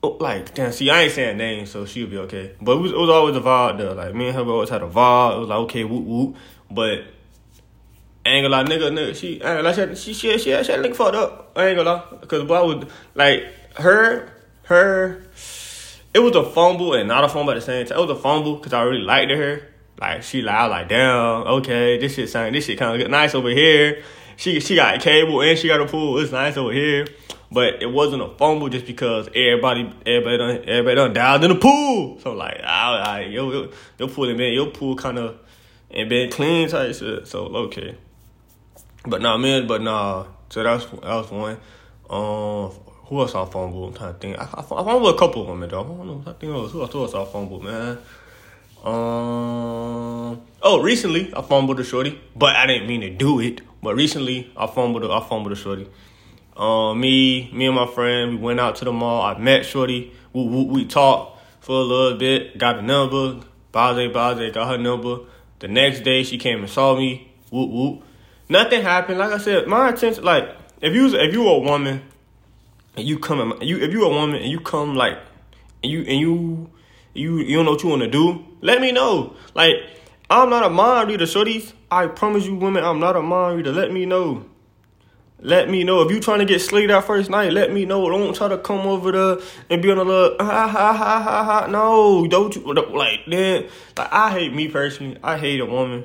Oh, 0.00 0.16
like 0.20 0.54
damn, 0.54 0.70
see, 0.70 0.90
I 0.90 1.02
ain't 1.02 1.12
saying 1.12 1.38
names, 1.38 1.70
so 1.70 1.84
she'll 1.84 2.06
be 2.06 2.18
okay. 2.18 2.52
But 2.60 2.76
it 2.76 2.80
was, 2.80 2.92
it 2.92 2.98
was 2.98 3.10
always 3.10 3.34
a 3.34 3.40
vibe 3.40 3.78
though. 3.78 3.94
Like 3.94 4.14
me 4.14 4.28
and 4.28 4.36
her 4.36 4.44
always 4.44 4.68
had 4.68 4.82
a 4.82 4.88
vibe. 4.88 5.36
It 5.36 5.40
was 5.40 5.48
like 5.48 5.58
okay, 5.58 5.84
whoop 5.84 6.04
whoop. 6.04 6.36
But 6.70 7.00
I 8.24 8.30
ain't 8.30 8.44
gonna 8.44 8.48
lie, 8.48 8.64
nigga, 8.64 8.92
nigga, 8.92 9.16
she, 9.16 9.42
I 9.42 9.56
ain't 9.56 9.64
gonna 9.64 9.86
lie, 9.86 9.94
she, 9.94 10.12
she, 10.12 10.14
she, 10.14 10.38
she, 10.38 10.62
she, 10.62 10.72
nigga 10.72 10.94
fucked 10.94 11.16
up. 11.16 11.52
I 11.56 11.68
ain't 11.68 11.76
gonna 11.76 11.90
lie, 11.90 12.26
cause 12.26 12.44
boy, 12.44 12.54
I 12.54 12.62
was 12.62 12.84
like 13.14 13.44
her, 13.76 14.32
her. 14.64 15.24
It 16.14 16.20
was 16.20 16.36
a 16.36 16.44
fumble 16.44 16.94
and 16.94 17.08
not 17.08 17.24
a 17.24 17.28
fumble 17.28 17.52
at 17.52 17.54
the 17.56 17.60
same 17.60 17.86
time. 17.86 17.98
It 17.98 18.00
was 18.00 18.10
a 18.10 18.20
fumble 18.20 18.56
because 18.56 18.72
I 18.72 18.82
really 18.82 19.02
liked 19.02 19.32
her. 19.32 19.62
Like 20.00 20.22
she 20.22 20.42
loud, 20.42 20.70
like 20.70 20.88
damn, 20.88 21.46
okay, 21.58 21.98
this 21.98 22.14
shit 22.14 22.28
sound, 22.28 22.54
this 22.54 22.66
shit 22.66 22.78
kind 22.78 23.00
of 23.00 23.10
nice 23.10 23.34
over 23.34 23.50
here. 23.50 24.02
She 24.36 24.60
she 24.60 24.76
got 24.76 24.94
a 24.94 24.98
cable 24.98 25.42
and 25.42 25.58
she 25.58 25.66
got 25.66 25.80
a 25.80 25.86
pool. 25.86 26.18
It's 26.18 26.30
nice 26.30 26.56
over 26.56 26.72
here. 26.72 27.06
But 27.50 27.82
it 27.82 27.90
wasn't 27.90 28.22
a 28.22 28.28
fumble 28.36 28.68
just 28.68 28.86
because 28.86 29.28
everybody 29.34 29.92
everybody 30.06 30.38
done 30.38 30.68
everybody 30.68 30.94
done 30.94 31.12
dialed 31.12 31.44
in 31.44 31.50
the 31.50 31.56
pool. 31.56 32.20
So 32.20 32.32
like 32.32 32.60
I, 32.62 32.96
I 32.96 33.20
yo 33.22 33.50
yo 33.50 33.72
your 33.98 34.08
pool 34.08 34.32
man, 34.34 34.52
your 34.52 34.70
pool 34.70 34.94
kind 34.94 35.18
of 35.18 35.38
and 35.90 36.08
been 36.08 36.30
clean 36.30 36.68
type 36.68 36.94
shit. 36.94 37.26
So 37.26 37.46
okay. 37.46 37.96
But 39.04 39.20
nah 39.20 39.36
man, 39.36 39.66
but 39.66 39.82
nah. 39.82 40.26
So 40.50 40.62
that's 40.62 40.84
that 40.84 41.02
was 41.02 41.30
one. 41.30 41.58
Um 42.08 42.88
who 43.08 43.20
else 43.20 43.34
I 43.34 43.44
fumbled? 43.46 43.88
I'm 43.88 43.94
trying 43.94 44.12
to 44.12 44.18
think. 44.18 44.38
I, 44.38 44.44
I, 44.44 44.60
I 44.60 44.62
fumbled 44.62 45.14
a 45.14 45.18
couple 45.18 45.42
of 45.42 45.48
them, 45.48 45.60
though. 45.66 45.80
I 45.80 45.82
don't 45.82 46.06
know. 46.06 46.22
I 46.26 46.32
think 46.34 46.52
it 46.52 46.56
was 46.56 46.72
who 46.72 46.82
else 46.82 47.14
I 47.14 47.24
fumbled, 47.24 47.64
man. 47.64 47.98
Um. 48.88 50.42
Oh, 50.62 50.80
recently 50.82 51.32
I 51.34 51.42
fumbled 51.42 51.78
a 51.78 51.84
shorty, 51.84 52.20
but 52.34 52.56
I 52.56 52.66
didn't 52.66 52.88
mean 52.88 53.02
to 53.02 53.10
do 53.10 53.38
it. 53.40 53.60
But 53.82 53.96
recently 53.96 54.50
I 54.56 54.66
fumbled. 54.66 55.04
A, 55.04 55.10
I 55.10 55.20
fumbled 55.28 55.52
a 55.52 55.56
shorty. 55.56 55.88
Um, 56.56 57.00
me, 57.00 57.50
me 57.52 57.66
and 57.66 57.74
my 57.74 57.86
friend, 57.86 58.32
we 58.32 58.36
went 58.36 58.58
out 58.58 58.76
to 58.76 58.84
the 58.84 58.92
mall. 58.92 59.22
I 59.22 59.38
met 59.38 59.64
Shorty. 59.64 60.12
We, 60.32 60.44
we, 60.44 60.64
we 60.64 60.84
talked 60.86 61.40
for 61.60 61.76
a 61.76 61.84
little 61.84 62.18
bit. 62.18 62.58
Got 62.58 62.76
the 62.76 62.82
number. 62.82 63.46
Baze, 63.70 64.12
Baze, 64.12 64.52
got 64.52 64.68
her 64.68 64.78
number. 64.78 65.20
The 65.60 65.68
next 65.68 66.00
day, 66.00 66.24
she 66.24 66.38
came 66.38 66.60
and 66.60 66.70
saw 66.70 66.96
me. 66.96 67.30
Whoop 67.50 67.70
whoop. 67.70 68.02
Nothing 68.48 68.82
happened. 68.82 69.18
Like 69.18 69.32
I 69.32 69.38
said, 69.38 69.66
my 69.68 69.90
intention, 69.90 70.24
like 70.24 70.48
if 70.80 70.94
you 70.94 71.14
if 71.14 71.32
you 71.32 71.42
were 71.44 71.56
a 71.56 71.58
woman 71.58 72.02
and 72.96 73.06
you 73.06 73.18
come, 73.18 73.58
you 73.60 73.78
if 73.78 73.92
you 73.92 74.04
a 74.04 74.08
woman 74.08 74.36
and 74.36 74.50
you 74.50 74.60
come 74.60 74.94
like 74.94 75.18
and 75.82 75.92
you 75.92 76.00
and 76.00 76.18
you 76.18 76.70
you 77.14 77.38
you 77.38 77.56
don't 77.56 77.64
know 77.64 77.72
what 77.72 77.82
you 77.82 77.88
want 77.88 78.02
to 78.02 78.10
do, 78.10 78.44
let 78.60 78.80
me 78.80 78.92
know. 78.92 79.34
Like 79.54 79.76
I'm 80.30 80.50
not 80.50 80.64
a 80.64 80.70
mind 80.70 81.08
reader, 81.08 81.24
shorties. 81.24 81.72
I 81.90 82.06
promise 82.06 82.44
you, 82.44 82.54
women, 82.54 82.84
I'm 82.84 83.00
not 83.00 83.16
a 83.16 83.22
mind 83.22 83.56
reader. 83.56 83.72
Let 83.72 83.92
me 83.92 84.04
know. 84.04 84.44
Let 85.40 85.70
me 85.70 85.84
know 85.84 86.02
if 86.02 86.10
you 86.10 86.18
trying 86.18 86.40
to 86.40 86.44
get 86.44 86.60
slayed 86.60 86.90
that 86.90 87.04
first 87.04 87.30
night. 87.30 87.52
Let 87.52 87.72
me 87.72 87.84
know. 87.84 88.10
Don't 88.10 88.34
try 88.34 88.48
to 88.48 88.58
come 88.58 88.80
over 88.80 89.12
there 89.12 89.36
and 89.70 89.80
be 89.80 89.90
on 89.90 89.98
a 89.98 90.02
little 90.02 90.36
ha 90.44 90.66
ha 90.66 90.92
ha 90.92 91.22
ha 91.22 91.44
ha. 91.44 91.66
No, 91.68 92.26
don't 92.26 92.54
you 92.54 92.62
like 92.62 93.20
then? 93.26 93.68
Like 93.96 94.12
I 94.12 94.32
hate 94.32 94.52
me 94.52 94.68
personally. 94.68 95.16
I 95.22 95.38
hate 95.38 95.60
a 95.60 95.66
woman 95.66 96.04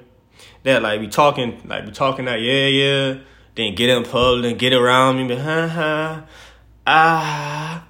that 0.63 0.83
like 0.83 1.01
be 1.01 1.07
talking 1.07 1.61
like 1.65 1.85
be 1.85 1.91
talking 1.91 2.25
that 2.25 2.41
yeah 2.41 2.67
yeah. 2.67 3.19
Then 3.55 3.75
get 3.75 3.89
in 3.89 4.03
public 4.03 4.59
get 4.59 4.71
around 4.71 5.17
me. 5.17 5.27
But 5.27 5.39
ha 5.39 5.67
ha 5.67 6.25
ah 6.85 7.87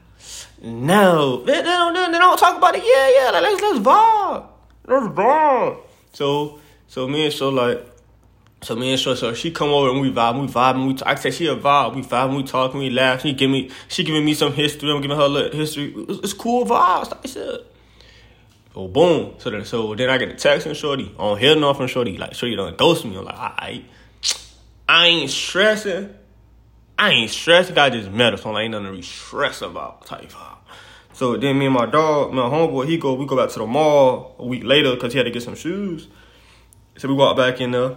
no. 0.63 1.43
They, 1.43 1.53
they 1.53 1.63
don't 1.63 1.93
they 1.93 2.17
don't 2.17 2.37
talk 2.37 2.57
about 2.57 2.75
it. 2.75 2.83
Yeah 2.83 3.25
yeah. 3.25 3.31
Like 3.31 3.43
let's 3.43 3.61
let's 3.61 3.79
vibe. 3.79 4.47
Let's 4.85 5.07
vibe. 5.07 5.77
So 6.13 6.59
so 6.87 7.07
me 7.07 7.25
and 7.25 7.33
so 7.33 7.49
like 7.49 7.93
so 8.63 8.77
me 8.77 8.91
and 8.91 8.99
Short, 8.99 9.17
so 9.17 9.33
she 9.33 9.51
come 9.51 9.69
over 9.69 9.89
and 9.89 9.99
we 9.99 10.11
vibe, 10.11 10.39
we 10.39 10.47
vibe, 10.47 10.75
and 10.75 10.87
we. 10.87 10.93
Talk. 10.93 11.07
I 11.07 11.15
said 11.15 11.33
she 11.33 11.47
a 11.47 11.55
vibe, 11.55 11.95
we 11.95 12.01
vibe, 12.01 12.27
and 12.27 12.37
we 12.37 12.43
talk, 12.43 12.71
and 12.71 12.79
we 12.79 12.89
laugh. 12.89 13.21
She 13.21 13.33
give 13.33 13.49
me, 13.49 13.69
she 13.89 14.03
giving 14.03 14.23
me 14.23 14.33
some 14.33 14.53
history. 14.53 14.89
I'm 14.89 15.01
giving 15.01 15.17
her 15.17 15.23
a 15.23 15.27
little 15.27 15.57
history. 15.57 15.93
It's, 15.95 16.19
it's 16.19 16.33
cool 16.33 16.65
vibes. 16.65 17.11
I 17.11 17.27
said. 17.27 17.59
So 18.73 18.87
boom. 18.87 19.35
So 19.37 19.49
then, 19.49 19.65
so 19.65 19.93
then 19.95 20.09
I 20.09 20.17
get 20.17 20.29
a 20.29 20.35
text 20.35 20.65
from 20.65 20.75
Shorty. 20.75 21.13
I 21.19 21.23
don't 21.23 21.39
hear 21.39 21.73
from 21.73 21.87
Shorty. 21.87 22.17
Like 22.17 22.35
Shorty 22.35 22.55
don't 22.55 22.77
ghost 22.77 23.03
me. 23.05 23.17
I'm 23.17 23.25
like, 23.25 23.35
I, 23.35 23.83
I 24.87 25.07
ain't 25.07 25.29
stressing. 25.29 26.13
I 26.97 27.09
ain't 27.09 27.31
stressed. 27.31 27.73
Just 27.73 28.11
met 28.11 28.33
her, 28.33 28.37
so 28.37 28.55
I 28.55 28.63
ain't 28.63 28.71
nothing 28.71 28.87
to 28.87 28.93
be 28.93 29.01
stressed 29.01 29.61
about. 29.61 30.05
Type 30.05 30.31
vibe. 30.31 30.57
So 31.13 31.37
then 31.37 31.59
me 31.59 31.65
and 31.67 31.75
my 31.75 31.85
dog, 31.85 32.33
my 32.33 32.41
homeboy, 32.41 32.87
he 32.87 32.97
go, 32.97 33.13
we 33.13 33.27
go 33.27 33.37
back 33.37 33.49
to 33.51 33.59
the 33.59 33.67
mall 33.67 34.35
a 34.39 34.45
week 34.45 34.63
later 34.63 34.95
because 34.95 35.13
he 35.13 35.19
had 35.19 35.25
to 35.25 35.31
get 35.31 35.43
some 35.43 35.55
shoes. 35.55 36.07
So 36.97 37.07
we 37.07 37.13
walk 37.13 37.37
back 37.37 37.61
in 37.61 37.71
there. 37.71 37.95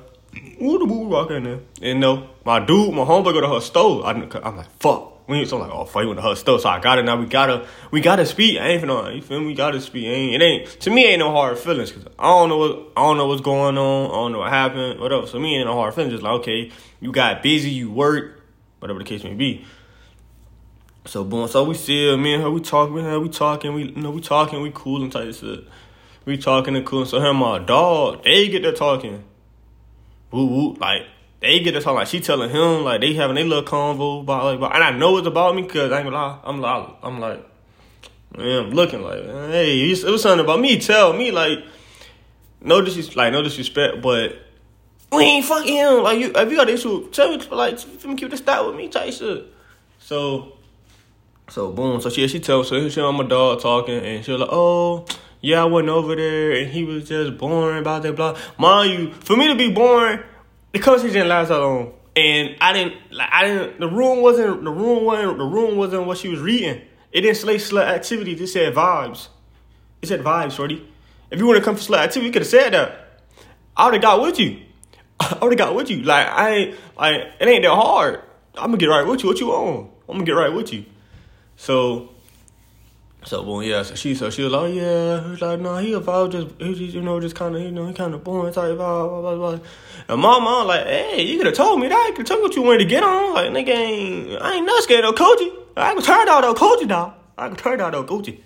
Ooh, 0.63 0.79
the 0.79 0.85
walk 0.85 1.31
in 1.31 1.45
there. 1.45 1.61
And 1.81 2.01
no, 2.01 2.29
my 2.45 2.65
dude, 2.65 2.95
my 2.95 3.05
homeboy 3.05 3.33
go 3.33 3.41
to 3.41 3.49
her 3.49 3.61
store. 3.61 4.07
I, 4.07 4.11
I'm 4.11 4.57
like, 4.57 4.71
fuck. 4.81 5.27
we 5.29 5.47
so 5.47 5.57
like, 5.57 5.71
oh, 5.71 5.87
fuck, 5.87 6.03
you 6.03 6.09
went 6.09 6.21
to 6.21 6.29
her 6.29 6.35
stuff. 6.35 6.61
So 6.61 6.69
I 6.69 6.79
got 6.79 6.99
it. 6.99 7.05
Now 7.05 7.17
we 7.19 7.25
gotta, 7.25 7.67
we 7.91 8.03
gotta 8.03 8.27
speak. 8.27 8.59
I 8.61 8.69
ain't 8.69 8.83
finna, 8.83 9.15
you 9.15 9.23
feel 9.23 9.41
me? 9.41 9.47
We 9.47 9.55
gotta 9.55 9.81
speak. 9.81 10.05
It 10.05 10.09
ain't, 10.09 10.43
it 10.43 10.45
ain't, 10.45 10.69
to 10.81 10.91
me, 10.91 11.07
ain't 11.07 11.21
no 11.21 11.31
hard 11.31 11.59
feelings. 11.59 11.93
Cause 11.93 12.05
I 12.19 12.25
don't 12.25 12.51
know 12.51 12.59
what, 12.59 12.93
I 12.97 13.03
don't 13.03 13.17
know 13.17 13.27
what's 13.29 13.41
going 13.41 13.79
on. 13.79 14.11
I 14.11 14.15
don't 14.15 14.33
know 14.33 14.41
what 14.41 14.51
happened, 14.51 15.01
whatever. 15.01 15.27
So 15.27 15.39
me 15.39 15.57
ain't 15.57 15.67
no 15.67 15.75
hard 15.75 15.95
feelings. 15.95 16.13
Just 16.13 16.23
like, 16.23 16.41
okay, 16.41 16.71
you 17.01 17.13
got 17.13 17.43
busy, 17.43 17.71
you 17.71 17.91
work, 17.91 18.36
whatever 18.87 19.01
the 19.01 19.05
case 19.05 19.25
may 19.25 19.35
be. 19.35 19.65
So 21.07 21.25
boom, 21.25 21.49
so 21.49 21.65
we 21.65 21.75
see 21.75 22.17
me 22.17 22.35
and 22.35 22.43
her, 22.43 22.51
we 22.51 22.61
talk, 22.61 22.91
we 22.91 23.03
we 23.19 23.29
talking, 23.29 23.75
we 23.75 23.85
you 23.85 23.97
know, 23.97 24.11
we 24.11 24.21
talking, 24.21 24.63
we 24.63 24.71
cool 24.75 25.03
and 25.03 25.11
type 25.11 25.35
shit. 25.35 25.65
We 26.25 26.37
talking 26.37 26.77
and 26.77 26.85
cool. 26.85 27.07
So 27.07 27.21
her 27.21 27.31
and 27.31 27.39
my 27.39 27.59
dog, 27.59 28.25
they 28.25 28.49
get 28.49 28.61
to 28.61 28.73
talking. 28.73 29.23
Woo 30.33 30.47
woo, 30.47 30.75
like 30.75 31.03
they 31.41 31.61
get 31.61 31.73
to 31.73 31.81
talking 31.81 31.99
like 31.99 32.09
she 32.09 32.21
telling 32.21 32.51
him 32.51 32.83
like 32.85 33.01
they 33.01 33.15
having 33.15 33.37
a 33.37 33.45
little 33.45 33.63
convo 33.65 34.23
about 34.23 34.45
like, 34.45 34.59
about, 34.59 34.75
and 34.75 34.83
I 34.83 34.91
know 34.91 35.17
it's 35.19 35.27
about 35.27 35.55
me 35.55 35.63
because 35.63 35.93
I 35.93 35.99
ain't 35.99 36.07
gonna 36.07 36.17
lie, 36.17 36.39
I'm 36.43 36.61
like, 36.61 36.89
I'm 37.03 37.21
like, 37.21 37.47
man, 38.37 38.65
I'm 38.67 38.71
looking 38.71 39.03
like, 39.03 39.23
hey, 39.23 39.91
it 39.91 40.05
was 40.05 40.23
something 40.23 40.45
about 40.45 40.61
me. 40.61 40.81
Tell 40.81 41.13
me 41.13 41.31
like, 41.31 41.59
no 42.61 42.81
disrespect, 42.81 43.17
like 43.17 43.33
no 43.33 43.43
disrespect, 43.43 44.03
but 44.03 44.46
we 45.13 45.23
ain't 45.23 45.45
fucking 45.45 45.73
him. 45.73 46.03
Like 46.03 46.19
you, 46.19 46.33
if 46.35 46.51
you 46.51 46.57
got 46.57 46.69
an 46.69 46.75
issue, 46.75 47.11
tell 47.11 47.31
me 47.31 47.45
like, 47.51 47.79
keep 48.17 48.31
the 48.31 48.37
style 48.37 48.67
with 48.69 48.77
me, 48.77 48.89
type 48.89 49.13
shit. 49.13 49.53
So 49.99 50.57
so 51.49 51.71
boom, 51.71 52.01
so 52.01 52.11
she 52.11 52.27
she 52.27 52.41
tells 52.41 52.69
so 52.69 52.89
she 52.89 53.01
on 53.01 53.17
my 53.17 53.25
dog 53.25 53.61
talking 53.61 53.99
and 53.99 54.25
she 54.25 54.33
was 54.33 54.41
like, 54.41 54.51
oh 54.53 55.07
yeah, 55.41 55.63
I 55.63 55.65
went 55.67 55.89
over 55.89 56.17
there 56.17 56.53
and 56.53 56.71
he 56.71 56.83
was 56.83 57.09
just 57.09 57.39
boring 57.39 57.79
about 57.79 58.03
that 58.03 58.17
blah. 58.17 58.37
Mind 58.59 58.93
you, 58.93 59.13
for 59.13 59.37
me 59.37 59.49
to 59.49 59.55
be 59.55 59.73
boring, 59.73 60.21
the 60.73 60.81
conversation 60.81 61.15
didn't 61.15 61.29
last 61.29 61.49
that 61.49 61.59
long. 61.59 61.93
And 62.17 62.57
I 62.61 62.73
didn't 62.73 62.95
like 63.13 63.29
I 63.31 63.45
didn't 63.45 63.79
the 63.79 63.89
room 63.89 64.23
wasn't 64.23 64.65
the 64.65 64.71
room 64.71 65.05
wasn't 65.05 65.39
the 65.39 65.45
room 65.45 65.77
wasn't 65.77 66.07
what 66.07 66.19
she 66.19 66.29
was 66.29 66.41
reading. 66.41 66.83
It 67.13 67.21
didn't 67.21 67.37
say 67.37 67.57
slut 67.57 67.87
activity, 67.87 68.33
it 68.33 68.47
said 68.49 68.75
vibes. 68.75 69.29
It 70.03 70.09
said 70.09 70.21
vibes, 70.23 70.53
shorty. 70.53 70.87
If 71.31 71.39
you 71.39 71.47
wanna 71.47 71.61
come 71.61 71.77
for 71.77 71.83
slut 71.83 71.99
activity, 71.99 72.27
you 72.27 72.33
could 72.33 72.43
have 72.43 72.51
said 72.51 72.73
that. 72.73 73.23
I 73.77 73.85
would 73.85 73.95
have 73.95 74.03
got 74.03 74.21
with 74.21 74.41
you. 74.41 74.66
Oh, 75.33 75.39
I 75.39 75.41
already 75.41 75.57
got 75.57 75.75
with 75.75 75.91
you. 75.91 76.03
Like 76.03 76.27
I 76.27 76.51
ain't 76.51 76.77
like 76.99 77.21
it 77.41 77.49
ain't 77.49 77.63
that 77.63 77.75
hard. 77.75 78.23
I'm 78.55 78.67
gonna 78.67 78.79
get 78.79 78.87
right 78.87 79.07
with 79.07 79.23
you. 79.23 79.29
What 79.29 79.41
you 79.41 79.51
on? 79.53 79.91
I'm 80.09 80.15
gonna 80.15 80.25
get 80.25 80.33
right 80.33 80.53
with 80.53 80.73
you. 80.73 80.85
So, 81.57 82.11
so 83.25 83.43
well, 83.43 83.63
yeah. 83.63 83.83
So 83.83 83.95
she, 83.95 84.15
so 84.15 84.31
she 84.31 84.43
was 84.43 84.53
like, 84.53 84.63
oh, 84.63 84.67
yeah. 84.67 85.31
He's 85.31 85.41
like, 85.41 85.61
no, 85.61 85.75
nah, 85.75 85.79
he 85.79 85.93
about 85.95 86.33
just, 86.33 86.49
he 86.59 86.75
just, 86.75 86.95
you 86.95 87.03
know, 87.03 87.19
just 87.21 87.35
kind 87.35 87.57
of, 87.57 87.63
you 87.63 87.71
know, 87.71 87.87
he 87.87 87.95
kind 87.95 88.15
of 88.15 88.23
boring 88.23 88.53
type, 88.53 88.77
blah, 88.77 89.09
blah, 89.09 89.21
blah, 89.21 89.35
blah. 89.35 89.67
And 90.09 90.21
my 90.21 90.39
mom 90.39 90.67
like, 90.69 90.87
hey, 90.87 91.23
you 91.23 91.39
could 91.39 91.47
have 91.47 91.55
told 91.55 91.81
me 91.81 91.89
that. 91.89 92.07
You 92.09 92.15
could 92.15 92.27
told 92.27 92.41
me 92.41 92.45
what 92.45 92.57
you 92.57 92.63
wanted 92.63 92.79
to 92.79 92.85
get 92.85 93.03
on. 93.03 93.35
Like, 93.35 93.51
nigga, 93.51 93.69
ain't, 93.69 94.43
I 94.43 94.55
ain't 94.55 94.67
not 94.67 94.83
scared 94.83 95.05
of 95.05 95.15
Koji. 95.15 95.51
I 95.77 95.93
can 95.95 96.03
turn 96.03 96.29
out 96.29 96.43
though 96.43 96.55
Koji 96.55 96.87
now. 96.87 97.15
I 97.37 97.49
can 97.49 97.57
turn 97.57 97.81
out 97.81 97.93
though 97.93 98.05
coochie. 98.05 98.41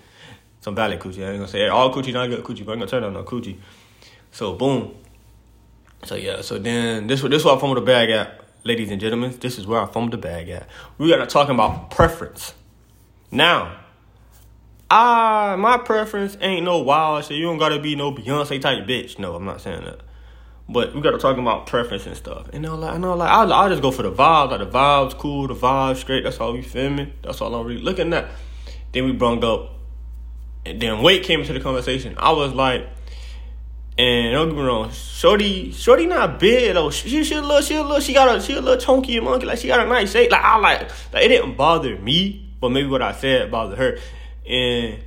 Some 0.61 0.75
valid 0.75 0.99
coochie. 0.99 1.25
I 1.25 1.31
ain't 1.31 1.39
gonna 1.39 1.49
say 1.49 1.69
all 1.69 1.93
coochie 1.95 2.13
not 2.13 2.29
good 2.29 2.43
coochie, 2.43 2.65
but 2.65 2.73
I'm 2.73 2.79
gonna 2.79 2.91
turn 2.91 3.05
out 3.05 3.13
no 3.13 3.23
coochie. 3.23 3.57
So 4.33 4.55
boom. 4.55 4.95
So 6.05 6.15
yeah. 6.15 6.41
So 6.43 6.59
then 6.59 7.07
this 7.07 7.23
this 7.23 7.41
is 7.41 7.45
where 7.45 7.57
I 7.57 7.59
fumbled 7.59 7.79
the 7.79 7.83
bag 7.83 8.11
at, 8.11 8.41
ladies 8.65 8.91
and 8.91 9.01
gentlemen. 9.01 9.37
This 9.41 9.59
is 9.59 9.67
where 9.67 9.81
I 9.81 9.87
fumbled 9.87 10.13
the 10.13 10.19
bag 10.19 10.49
at. 10.49 10.69
We 10.99 11.11
to 11.15 11.27
talking 11.27 11.55
about 11.55 11.91
preference. 11.91 12.55
Now, 13.31 13.79
I 14.91 15.57
my 15.57 15.79
preference 15.79 16.37
ain't 16.41 16.65
no 16.65 16.79
wild 16.79 17.25
shit. 17.25 17.37
You 17.37 17.45
don't 17.45 17.59
gotta 17.59 17.79
be 17.79 17.95
no 17.95 18.13
Beyonce 18.13 18.61
type 18.61 18.87
bitch. 18.87 19.19
No, 19.19 19.35
I'm 19.35 19.45
not 19.45 19.61
saying 19.61 19.85
that. 19.85 20.01
But 20.69 20.95
we 20.95 21.01
gotta 21.01 21.19
talk 21.19 21.37
about 21.37 21.67
preference 21.67 22.07
and 22.07 22.17
stuff. 22.17 22.49
And 22.53 22.63
know, 22.63 22.77
like 22.77 22.95
I 22.95 22.97
know, 22.97 23.15
like 23.15 23.31
I'll, 23.31 23.53
I'll 23.53 23.69
just 23.69 23.83
go 23.83 23.91
for 23.91 24.03
the 24.03 24.13
vibe. 24.13 24.51
Like 24.51 24.61
the 24.61 24.67
vibe's 24.67 25.15
cool, 25.15 25.49
the 25.49 25.55
vibe's 25.55 26.01
straight. 26.01 26.25
That's 26.25 26.39
all 26.39 26.53
we 26.53 26.63
feel. 26.63 27.07
That's 27.23 27.41
all 27.41 27.55
I'm 27.55 27.67
really 27.67 27.83
looking 27.83 28.13
at. 28.13 28.29
Then 28.93 29.05
we 29.05 29.13
brung 29.13 29.45
up, 29.45 29.75
and 30.65 30.81
then 30.81 31.03
weight 31.03 31.23
came 31.23 31.41
into 31.41 31.53
the 31.53 31.61
conversation. 31.61 32.15
I 32.19 32.33
was 32.33 32.53
like, 32.53 32.89
and 34.01 34.33
don't 34.33 34.49
get 34.49 34.57
me 34.57 34.63
wrong, 34.63 34.91
Shorty, 34.93 35.73
Shorty 35.73 36.07
not 36.07 36.39
big 36.39 36.75
though. 36.75 36.91
She 36.91 37.25
she 37.25 37.35
a 37.35 37.43
little, 37.43 37.61
she 37.61 37.77
a 37.77 37.83
little, 37.83 38.01
she 38.01 38.15
got 38.15 38.35
a 38.35 38.41
she 38.41 38.55
a 38.55 38.61
little 38.61 38.81
chunky 38.81 39.21
monkey. 39.21 39.47
Like 39.47 39.59
she 39.59 39.69
got 39.69 39.81
a 39.81 39.89
nice 39.89 40.13
shape. 40.13 40.31
Like 40.31 40.43
I 40.43 40.57
like, 40.59 40.81
like 41.13 41.25
it 41.25 41.29
didn't 41.29 41.57
bother 41.57 41.97
me 41.99 42.51
but 42.61 42.71
maybe 42.71 42.89
what 42.89 43.03
I 43.03 43.13
said 43.13 43.51
bothered 43.51 43.79
her. 43.79 43.99
And 44.49 45.03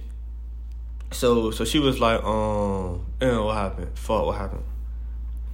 so 1.11 1.51
so 1.51 1.63
she 1.63 1.79
was 1.79 1.99
like, 1.99 2.23
um, 2.23 3.05
and 3.21 3.45
what 3.45 3.55
happened? 3.55 3.97
Fuck, 3.97 4.25
what 4.25 4.37
happened? 4.37 4.63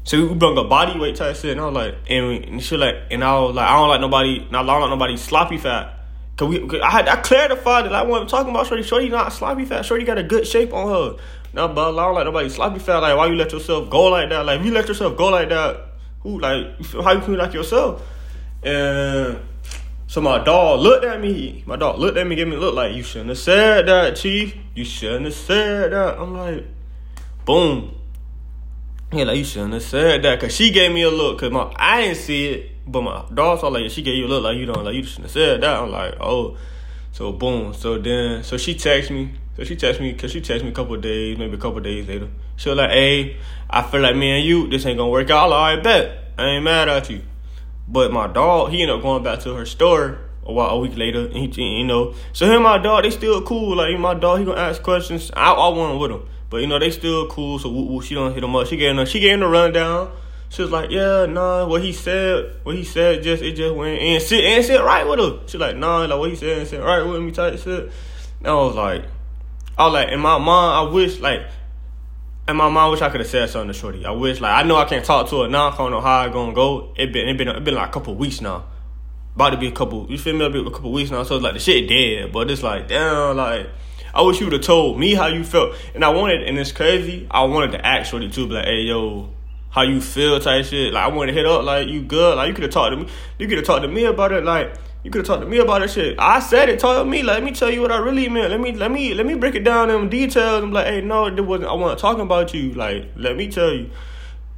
So 0.05 0.27
we 0.27 0.33
brought 0.33 0.57
up 0.57 0.69
body 0.69 0.97
weight 0.97 1.17
type 1.17 1.35
shit, 1.35 1.51
and 1.51 1.61
I 1.61 1.65
was 1.65 1.75
like, 1.75 1.95
and, 2.09 2.27
we, 2.27 2.43
and 2.43 2.63
she 2.63 2.77
like, 2.77 2.95
and 3.11 3.23
I 3.23 3.37
was 3.39 3.53
like, 3.53 3.67
I 3.67 3.77
don't 3.77 3.89
like 3.89 4.01
nobody, 4.01 4.47
not 4.49 4.63
I 4.63 4.67
don't 4.67 4.81
like 4.81 4.89
nobody 4.89 5.17
sloppy 5.17 5.57
fat. 5.57 5.95
Cause 6.37 6.47
we, 6.47 6.65
cause 6.65 6.79
I 6.81 6.89
had, 6.89 7.07
I 7.09 7.17
clarified 7.17 7.85
that 7.85 7.93
I 7.93 8.03
wasn't 8.03 8.29
talking 8.29 8.49
about 8.49 8.65
Shorty. 8.65 8.81
Shorty 8.83 9.09
not 9.09 9.33
sloppy 9.33 9.65
fat. 9.65 9.85
Shorty 9.85 10.05
got 10.05 10.17
a 10.17 10.23
good 10.23 10.47
shape 10.47 10.73
on 10.73 10.87
her. 10.87 11.23
No, 11.53 11.67
but 11.67 11.97
I 11.97 12.05
don't 12.05 12.15
like 12.15 12.25
nobody 12.25 12.49
sloppy 12.49 12.79
fat. 12.79 12.99
Like, 12.99 13.17
why 13.17 13.27
you 13.27 13.35
let 13.35 13.51
yourself 13.51 13.89
go 13.89 14.05
like 14.05 14.29
that? 14.29 14.45
Like, 14.45 14.59
if 14.59 14.65
you 14.65 14.71
let 14.71 14.87
yourself 14.87 15.17
go 15.17 15.29
like 15.29 15.49
that, 15.49 15.85
who 16.21 16.39
like, 16.39 16.79
how 16.93 17.11
you 17.13 17.21
feel 17.21 17.35
like 17.37 17.53
yourself? 17.53 18.01
And 18.61 19.39
so 20.07 20.21
my 20.21 20.43
dog 20.43 20.79
looked 20.81 21.05
at 21.05 21.19
me. 21.19 21.63
My 21.65 21.75
dog 21.75 21.99
looked 21.99 22.17
at 22.17 22.27
me, 22.27 22.35
gave 22.35 22.47
me 22.47 22.55
a 22.55 22.59
look 22.59 22.75
like, 22.75 22.93
you 22.93 23.03
shouldn't 23.03 23.29
have 23.29 23.37
said 23.37 23.87
that, 23.87 24.15
Chief. 24.15 24.55
You 24.75 24.83
shouldn't 24.83 25.25
have 25.25 25.33
said 25.33 25.91
that. 25.91 26.19
I'm 26.19 26.35
like, 26.35 26.65
boom. 27.45 27.95
Yeah, 29.11 29.23
like, 29.23 29.37
you 29.37 29.43
shouldn't 29.43 29.73
have 29.73 29.83
said 29.83 30.23
that. 30.23 30.39
Cause 30.39 30.53
she 30.53 30.71
gave 30.71 30.91
me 30.91 31.01
a 31.01 31.09
look. 31.09 31.39
Cause 31.39 31.51
my, 31.51 31.73
I 31.77 32.01
didn't 32.01 32.17
see 32.17 32.47
it. 32.47 32.71
But 32.85 33.01
my 33.01 33.25
dog 33.33 33.59
saw 33.59 33.67
like, 33.69 33.89
she 33.89 34.01
gave 34.01 34.15
you 34.15 34.25
a 34.25 34.27
look 34.27 34.43
like, 34.43 34.57
you 34.57 34.65
don't, 34.65 34.83
like, 34.83 34.95
you 34.95 35.03
shouldn't 35.03 35.25
have 35.25 35.31
said 35.31 35.61
that. 35.61 35.79
I'm 35.79 35.89
like, 35.89 36.15
oh. 36.19 36.57
So 37.11 37.31
boom. 37.31 37.73
So 37.73 37.97
then, 37.97 38.43
so 38.43 38.57
she 38.57 38.75
texted 38.75 39.11
me. 39.11 39.31
So 39.59 39.65
she 39.65 39.75
texted 39.75 39.99
me, 39.99 40.13
cause 40.13 40.31
she 40.31 40.39
texted 40.39 40.63
me 40.63 40.69
a 40.69 40.71
couple 40.71 40.95
days, 40.95 41.37
maybe 41.37 41.55
a 41.55 41.57
couple 41.57 41.81
days 41.81 42.07
later. 42.07 42.29
She 42.55 42.69
was 42.69 42.77
like, 42.77 42.91
hey, 42.91 43.35
I 43.69 43.81
feel 43.81 43.99
like 43.99 44.15
me 44.15 44.31
and 44.37 44.45
you, 44.45 44.69
this 44.69 44.85
ain't 44.85 44.97
gonna 44.97 45.11
work 45.11 45.29
out. 45.29 45.51
I 45.51 45.75
bet. 45.81 46.31
I 46.37 46.45
ain't 46.45 46.63
mad 46.63 46.87
at 46.87 47.09
you. 47.09 47.23
But 47.85 48.13
my 48.13 48.27
dog, 48.27 48.69
he 48.69 48.81
ended 48.81 48.95
up 48.95 49.01
going 49.01 49.21
back 49.21 49.41
to 49.41 49.53
her 49.55 49.65
store 49.65 50.19
a 50.45 50.53
while, 50.53 50.69
a 50.69 50.79
week 50.79 50.95
later. 50.95 51.25
And 51.25 51.53
he, 51.53 51.79
you 51.79 51.83
know, 51.83 52.15
so 52.31 52.45
him 52.45 52.53
and 52.53 52.63
my 52.63 52.77
dog, 52.77 53.03
they 53.03 53.09
still 53.09 53.41
cool. 53.41 53.75
Like 53.75 53.99
my 53.99 54.13
dog, 54.13 54.39
he 54.39 54.45
gonna 54.45 54.61
ask 54.61 54.81
questions. 54.81 55.29
I, 55.35 55.51
I 55.51 55.67
want 55.67 55.99
with 55.99 56.11
him, 56.11 56.25
but 56.49 56.61
you 56.61 56.67
know 56.67 56.79
they 56.79 56.91
still 56.91 57.27
cool. 57.27 57.59
So 57.59 57.67
woo, 57.67 57.83
woo, 57.83 58.01
she 58.01 58.15
don't 58.15 58.33
hit 58.33 58.41
him 58.41 58.55
up. 58.55 58.65
She 58.65 58.77
gave 58.77 58.97
him, 58.97 59.05
she 59.05 59.19
gave 59.19 59.33
him 59.33 59.41
the 59.41 59.47
rundown. 59.47 60.09
She 60.47 60.61
was 60.61 60.71
like, 60.71 60.89
yeah, 60.89 61.25
nah, 61.25 61.67
what 61.67 61.83
he 61.83 61.91
said, 61.91 62.55
what 62.63 62.75
he 62.75 62.85
said, 62.85 63.23
just 63.23 63.43
it 63.43 63.57
just 63.57 63.75
went 63.75 64.01
and 64.01 64.23
sit 64.23 64.41
and 64.41 64.63
sit 64.63 64.81
right 64.81 65.05
with 65.05 65.19
her. 65.19 65.47
She 65.47 65.57
like, 65.57 65.75
nah, 65.75 66.05
like 66.05 66.17
what 66.17 66.29
he 66.29 66.37
said 66.37 66.59
and 66.59 66.67
sit 66.67 66.81
right 66.81 67.03
with 67.03 67.21
me 67.21 67.31
type 67.31 67.59
shit. 67.59 67.91
And 68.39 68.47
I 68.47 68.53
was 68.53 68.75
like, 68.75 69.03
I 69.79 69.85
was 69.85 69.93
like, 69.93 70.09
in 70.09 70.19
my 70.19 70.37
mind, 70.37 70.89
I 70.89 70.93
wish 70.93 71.19
like 71.19 71.41
and 72.49 72.57
my 72.57 72.67
mom 72.67 72.89
wish 72.89 73.01
I 73.01 73.09
could 73.11 73.19
have 73.19 73.29
said 73.29 73.47
something 73.51 73.67
to 73.67 73.73
Shorty. 73.75 74.07
I 74.07 74.09
wish, 74.09 74.41
like, 74.41 74.51
I 74.51 74.67
know 74.67 74.75
I 74.75 74.85
can't 74.85 75.05
talk 75.05 75.29
to 75.29 75.43
her 75.43 75.47
now. 75.47 75.69
I 75.69 75.77
don't 75.77 75.91
know 75.91 76.01
how 76.01 76.21
I 76.21 76.29
gonna 76.29 76.51
go. 76.51 76.91
It 76.97 77.13
been, 77.13 77.29
it 77.29 77.37
been, 77.37 77.47
it 77.47 77.63
been 77.63 77.75
like 77.75 77.89
a 77.89 77.91
couple 77.91 78.15
weeks 78.15 78.41
now. 78.41 78.65
About 79.35 79.51
to 79.51 79.57
be 79.57 79.67
a 79.67 79.71
couple, 79.71 80.07
you 80.09 80.17
feel 80.17 80.33
me? 80.33 80.43
It'll 80.43 80.63
be 80.63 80.67
a 80.67 80.71
couple 80.71 80.91
weeks 80.91 81.11
now. 81.11 81.21
So 81.21 81.35
it's 81.35 81.43
like 81.43 81.53
the 81.53 81.59
shit 81.59 81.87
dead, 81.87 82.31
but 82.31 82.49
it's 82.49 82.63
like, 82.63 82.87
damn, 82.87 83.37
like, 83.37 83.69
I 84.15 84.23
wish 84.23 84.39
you 84.39 84.47
would 84.47 84.53
have 84.53 84.63
told 84.63 84.99
me 84.99 85.13
how 85.13 85.27
you 85.27 85.43
felt. 85.43 85.75
And 85.93 86.03
I 86.03 86.09
wanted, 86.09 86.41
and 86.41 86.57
it's 86.57 86.71
crazy. 86.71 87.27
I 87.29 87.43
wanted 87.43 87.73
to 87.73 87.85
ask 87.85 88.09
Shorty 88.09 88.31
too, 88.31 88.47
like, 88.47 88.65
hey, 88.65 88.81
yo, 88.81 89.29
how 89.69 89.83
you 89.83 90.01
feel 90.01 90.39
type 90.39 90.65
shit. 90.65 90.91
Like, 90.91 91.03
I 91.03 91.07
wanted 91.09 91.33
to 91.33 91.37
hit 91.37 91.45
up, 91.45 91.63
like, 91.65 91.87
you 91.87 92.01
good? 92.01 92.35
Like, 92.35 92.47
you 92.47 92.55
could 92.55 92.63
have 92.63 92.73
talked 92.73 92.93
to 92.93 92.97
me. 92.97 93.07
You 93.37 93.47
could 93.47 93.59
have 93.59 93.67
talked 93.67 93.83
to 93.83 93.87
me 93.87 94.05
about 94.05 94.31
it, 94.31 94.43
like. 94.43 94.73
You 95.03 95.11
could 95.11 95.19
have 95.19 95.27
talked 95.27 95.41
to 95.43 95.47
me 95.47 95.59
about 95.59 95.79
that 95.79 95.91
shit. 95.91 96.19
I 96.19 96.41
said 96.41 96.67
it. 96.67 96.79
Told 96.79 97.07
me. 97.07 97.23
Let 97.23 97.41
me 97.41 97.51
tell 97.51 97.69
you 97.69 97.81
what 97.81 97.91
I 97.91 97.99
really 97.99 98.27
meant. 98.27 98.51
Let 98.51 98.59
me 98.59 98.73
let 98.73 98.91
me 98.91 99.13
let 99.13 99.25
me 99.25 99.35
break 99.35 99.55
it 99.55 99.63
down 99.63 99.89
in 99.89 100.09
details. 100.09 100.61
I'm 100.61 100.73
like, 100.73 100.87
hey, 100.87 101.01
no, 101.01 101.27
it 101.27 101.39
wasn't. 101.39 101.69
I 101.69 101.73
want 101.73 101.97
to 101.97 102.01
talk 102.01 102.17
about 102.17 102.53
you. 102.53 102.73
Like, 102.73 103.11
let 103.15 103.37
me 103.37 103.49
tell 103.49 103.71
you. 103.71 103.89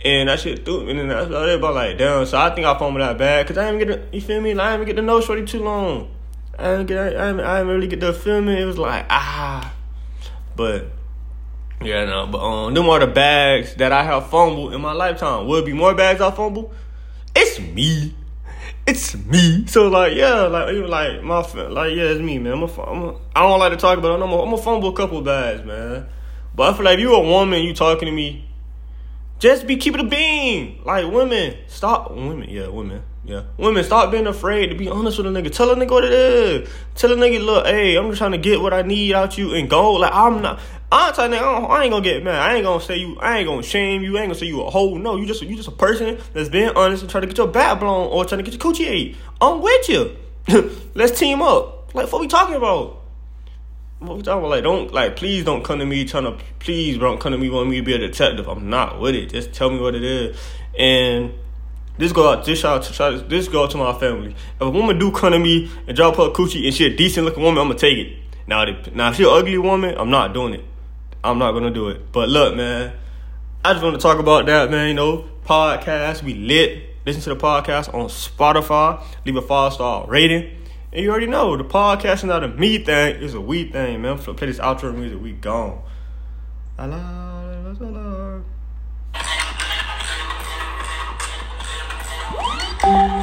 And 0.03 0.29
that 0.29 0.39
shit 0.39 0.65
threw 0.65 0.83
me. 0.83 0.91
And 0.91 0.99
then 0.99 1.07
that's 1.09 1.27
about 1.29 1.75
like, 1.75 1.99
damn. 1.99 2.25
So 2.25 2.39
I 2.39 2.49
think 2.55 2.65
I 2.65 2.77
found 2.79 2.99
that 2.99 3.19
bad 3.19 3.45
because 3.45 3.59
I 3.59 3.71
didn't 3.71 3.87
get 3.87 4.11
to, 4.11 4.15
you 4.15 4.21
feel 4.21 4.41
me. 4.41 4.55
Like, 4.55 4.67
I 4.67 4.77
didn't 4.77 4.87
get 4.87 4.95
to 4.95 5.03
know 5.03 5.21
Shorty 5.21 5.45
too 5.45 5.63
long. 5.63 6.09
I 6.57 6.71
didn't 6.71 6.87
get. 6.87 6.97
I 6.97 7.27
didn't, 7.27 7.39
I 7.41 7.57
didn't 7.59 7.73
really 7.75 7.87
get 7.87 7.99
to 7.99 8.11
feel 8.11 8.41
me. 8.41 8.59
It 8.59 8.65
was 8.65 8.79
like 8.79 9.05
ah, 9.09 9.73
but. 10.55 10.87
Yeah, 11.83 12.05
no, 12.05 12.27
but 12.27 12.37
um, 12.37 12.75
them 12.75 12.87
are 12.89 12.99
the 12.99 13.07
bags 13.07 13.73
that 13.75 13.91
I 13.91 14.03
have 14.03 14.29
fumbled 14.29 14.75
in 14.75 14.81
my 14.81 14.91
lifetime. 14.91 15.47
Will 15.47 15.63
be 15.65 15.73
more 15.73 15.95
bags 15.95 16.21
I 16.21 16.29
fumble? 16.29 16.71
It's 17.35 17.59
me 17.59 18.13
it's 18.91 19.15
me. 19.15 19.65
So 19.67 19.87
like, 19.87 20.15
yeah, 20.15 20.41
like 20.41 20.73
even 20.73 20.89
like 20.89 21.23
my 21.23 21.39
like 21.39 21.95
yeah, 21.95 22.03
it's 22.03 22.21
me, 22.21 22.37
man. 22.37 22.53
I'm 22.53 22.63
a, 22.63 22.81
I'm 22.83 23.03
a, 23.03 23.15
I 23.35 23.41
don't 23.41 23.59
like 23.59 23.71
to 23.71 23.77
talk 23.77 23.97
about 23.97 24.19
it. 24.19 24.23
I'm 24.23 24.29
a, 24.29 24.41
I'm 24.41 24.53
a 24.53 24.57
fumble 24.57 24.89
a 24.89 24.93
couple 24.93 25.21
bags, 25.21 25.65
man. 25.65 26.07
But 26.53 26.73
I 26.73 26.77
feel 26.77 26.85
like 26.85 26.95
if 26.95 26.99
you 26.99 27.13
a 27.15 27.21
woman, 27.21 27.61
you 27.61 27.73
talking 27.73 28.07
to 28.07 28.11
me, 28.11 28.47
just 29.39 29.65
be 29.65 29.77
keeping 29.77 30.01
a 30.01 30.07
beam. 30.07 30.81
Like 30.83 31.11
women, 31.11 31.57
stop 31.67 32.11
women, 32.11 32.49
yeah, 32.49 32.67
women. 32.67 33.03
Yeah. 33.31 33.43
Women, 33.55 33.81
stop 33.85 34.11
being 34.11 34.27
afraid 34.27 34.67
to 34.67 34.75
be 34.75 34.89
honest 34.89 35.17
with 35.17 35.25
a 35.25 35.29
nigga. 35.29 35.49
Tell 35.53 35.71
a 35.71 35.75
nigga 35.77 35.91
what 35.91 36.03
it 36.03 36.11
is. 36.11 36.69
Tell 36.95 37.13
a 37.13 37.15
nigga, 37.15 37.41
look, 37.41 37.65
hey, 37.65 37.95
I'm 37.95 38.09
just 38.09 38.17
trying 38.17 38.33
to 38.33 38.37
get 38.37 38.59
what 38.59 38.73
I 38.73 38.81
need 38.81 39.13
out 39.13 39.37
you 39.37 39.53
and 39.53 39.69
go. 39.69 39.93
Like, 39.93 40.13
I'm 40.13 40.41
not, 40.41 40.59
I'm 40.91 41.13
telling 41.13 41.31
you, 41.31 41.39
I 41.39 41.83
ain't 41.83 41.91
gonna 41.93 42.03
get 42.03 42.25
mad. 42.25 42.35
I 42.35 42.55
ain't 42.55 42.65
gonna 42.65 42.83
say 42.83 42.97
you, 42.97 43.17
I 43.21 43.37
ain't 43.37 43.47
gonna 43.47 43.63
shame 43.63 44.01
you. 44.01 44.17
I 44.17 44.23
ain't 44.23 44.31
gonna 44.31 44.39
say 44.39 44.47
you 44.47 44.61
a 44.63 44.69
hoe. 44.69 44.97
No, 44.97 45.15
you 45.15 45.25
just, 45.25 45.41
you 45.43 45.55
just 45.55 45.69
a 45.69 45.71
person 45.71 46.19
that's 46.33 46.49
being 46.49 46.71
honest 46.75 47.03
and 47.03 47.09
trying 47.09 47.21
to 47.21 47.27
get 47.27 47.37
your 47.37 47.47
back 47.47 47.79
blown 47.79 48.09
or 48.09 48.25
trying 48.25 48.43
to 48.43 48.51
get 48.51 48.61
your 48.61 48.73
coochie 48.73 48.89
ate. 48.89 49.15
I'm 49.39 49.61
with 49.61 49.87
you. 49.87 50.17
let's 50.93 51.17
team 51.17 51.41
up. 51.41 51.95
Like, 51.95 52.11
what 52.11 52.19
we 52.19 52.27
talking 52.27 52.55
about? 52.55 53.01
What 53.99 54.17
we 54.17 54.23
talking 54.23 54.39
about? 54.39 54.49
Like, 54.49 54.63
don't 54.63 54.93
like, 54.93 55.15
please 55.15 55.45
don't 55.45 55.63
come 55.63 55.79
to 55.79 55.85
me 55.85 56.03
trying 56.03 56.25
to, 56.25 56.37
please 56.59 56.97
don't 56.97 57.21
come 57.21 57.31
to 57.31 57.37
me 57.37 57.49
wanting 57.49 57.69
me 57.69 57.77
to 57.77 57.83
be 57.83 57.93
a 57.93 57.97
detective. 57.97 58.49
I'm 58.49 58.69
not 58.69 58.99
with 58.99 59.15
it. 59.15 59.27
Just 59.29 59.53
tell 59.53 59.69
me 59.69 59.79
what 59.79 59.95
it 59.95 60.03
is. 60.03 60.37
And 60.77 61.33
this 62.01 62.11
go 62.11 62.31
out, 62.31 62.43
this 62.43 62.59
shout 62.59 62.99
out, 62.99 63.29
this 63.29 63.47
go 63.47 63.63
out 63.63 63.69
to 63.69 63.77
my 63.77 63.93
family. 63.93 64.31
If 64.31 64.61
a 64.61 64.69
woman 64.71 64.97
do 64.97 65.11
come 65.11 65.33
to 65.33 65.39
me 65.39 65.69
and 65.85 65.95
drop 65.95 66.15
her 66.15 66.29
coochie 66.29 66.65
and 66.65 66.73
she 66.73 66.87
a 66.87 66.95
decent 66.95 67.27
looking 67.27 67.43
woman, 67.43 67.61
I'm 67.61 67.67
gonna 67.67 67.79
take 67.79 67.95
it. 67.95 68.17
Now, 68.47 68.65
now 68.95 69.11
if 69.11 69.17
she 69.17 69.23
an 69.23 69.29
ugly 69.29 69.59
woman, 69.59 69.93
I'm 69.95 70.09
not 70.09 70.33
doing 70.33 70.55
it. 70.55 70.65
I'm 71.23 71.37
not 71.37 71.51
gonna 71.51 71.69
do 71.69 71.89
it. 71.89 72.11
But 72.11 72.27
look, 72.27 72.55
man, 72.55 72.93
I 73.63 73.73
just 73.73 73.83
want 73.83 73.93
to 73.95 74.01
talk 74.01 74.17
about 74.17 74.47
that, 74.47 74.71
man. 74.71 74.87
You 74.87 74.95
know, 74.95 75.29
podcast, 75.45 76.23
we 76.23 76.33
lit. 76.33 77.05
Listen 77.05 77.21
to 77.21 77.29
the 77.29 77.35
podcast 77.35 77.93
on 77.93 78.07
Spotify. 78.07 78.99
Leave 79.23 79.35
a 79.35 79.41
five 79.43 79.73
star 79.73 80.07
rating. 80.07 80.57
And 80.91 81.03
you 81.03 81.11
already 81.11 81.27
know 81.27 81.55
the 81.55 81.63
podcast 81.63 82.15
is 82.15 82.23
not 82.23 82.43
a 82.43 82.47
me 82.47 82.79
thing, 82.79 83.21
it's 83.21 83.35
a 83.35 83.41
we 83.41 83.71
thing, 83.71 84.01
man. 84.01 84.19
So 84.19 84.33
play 84.33 84.47
this 84.47 84.57
outro 84.57 84.91
music, 84.91 85.21
we 85.21 85.33
gone. 85.33 85.83
La 86.79 87.30
Thank 92.91 93.21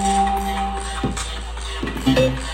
you. 2.41 2.48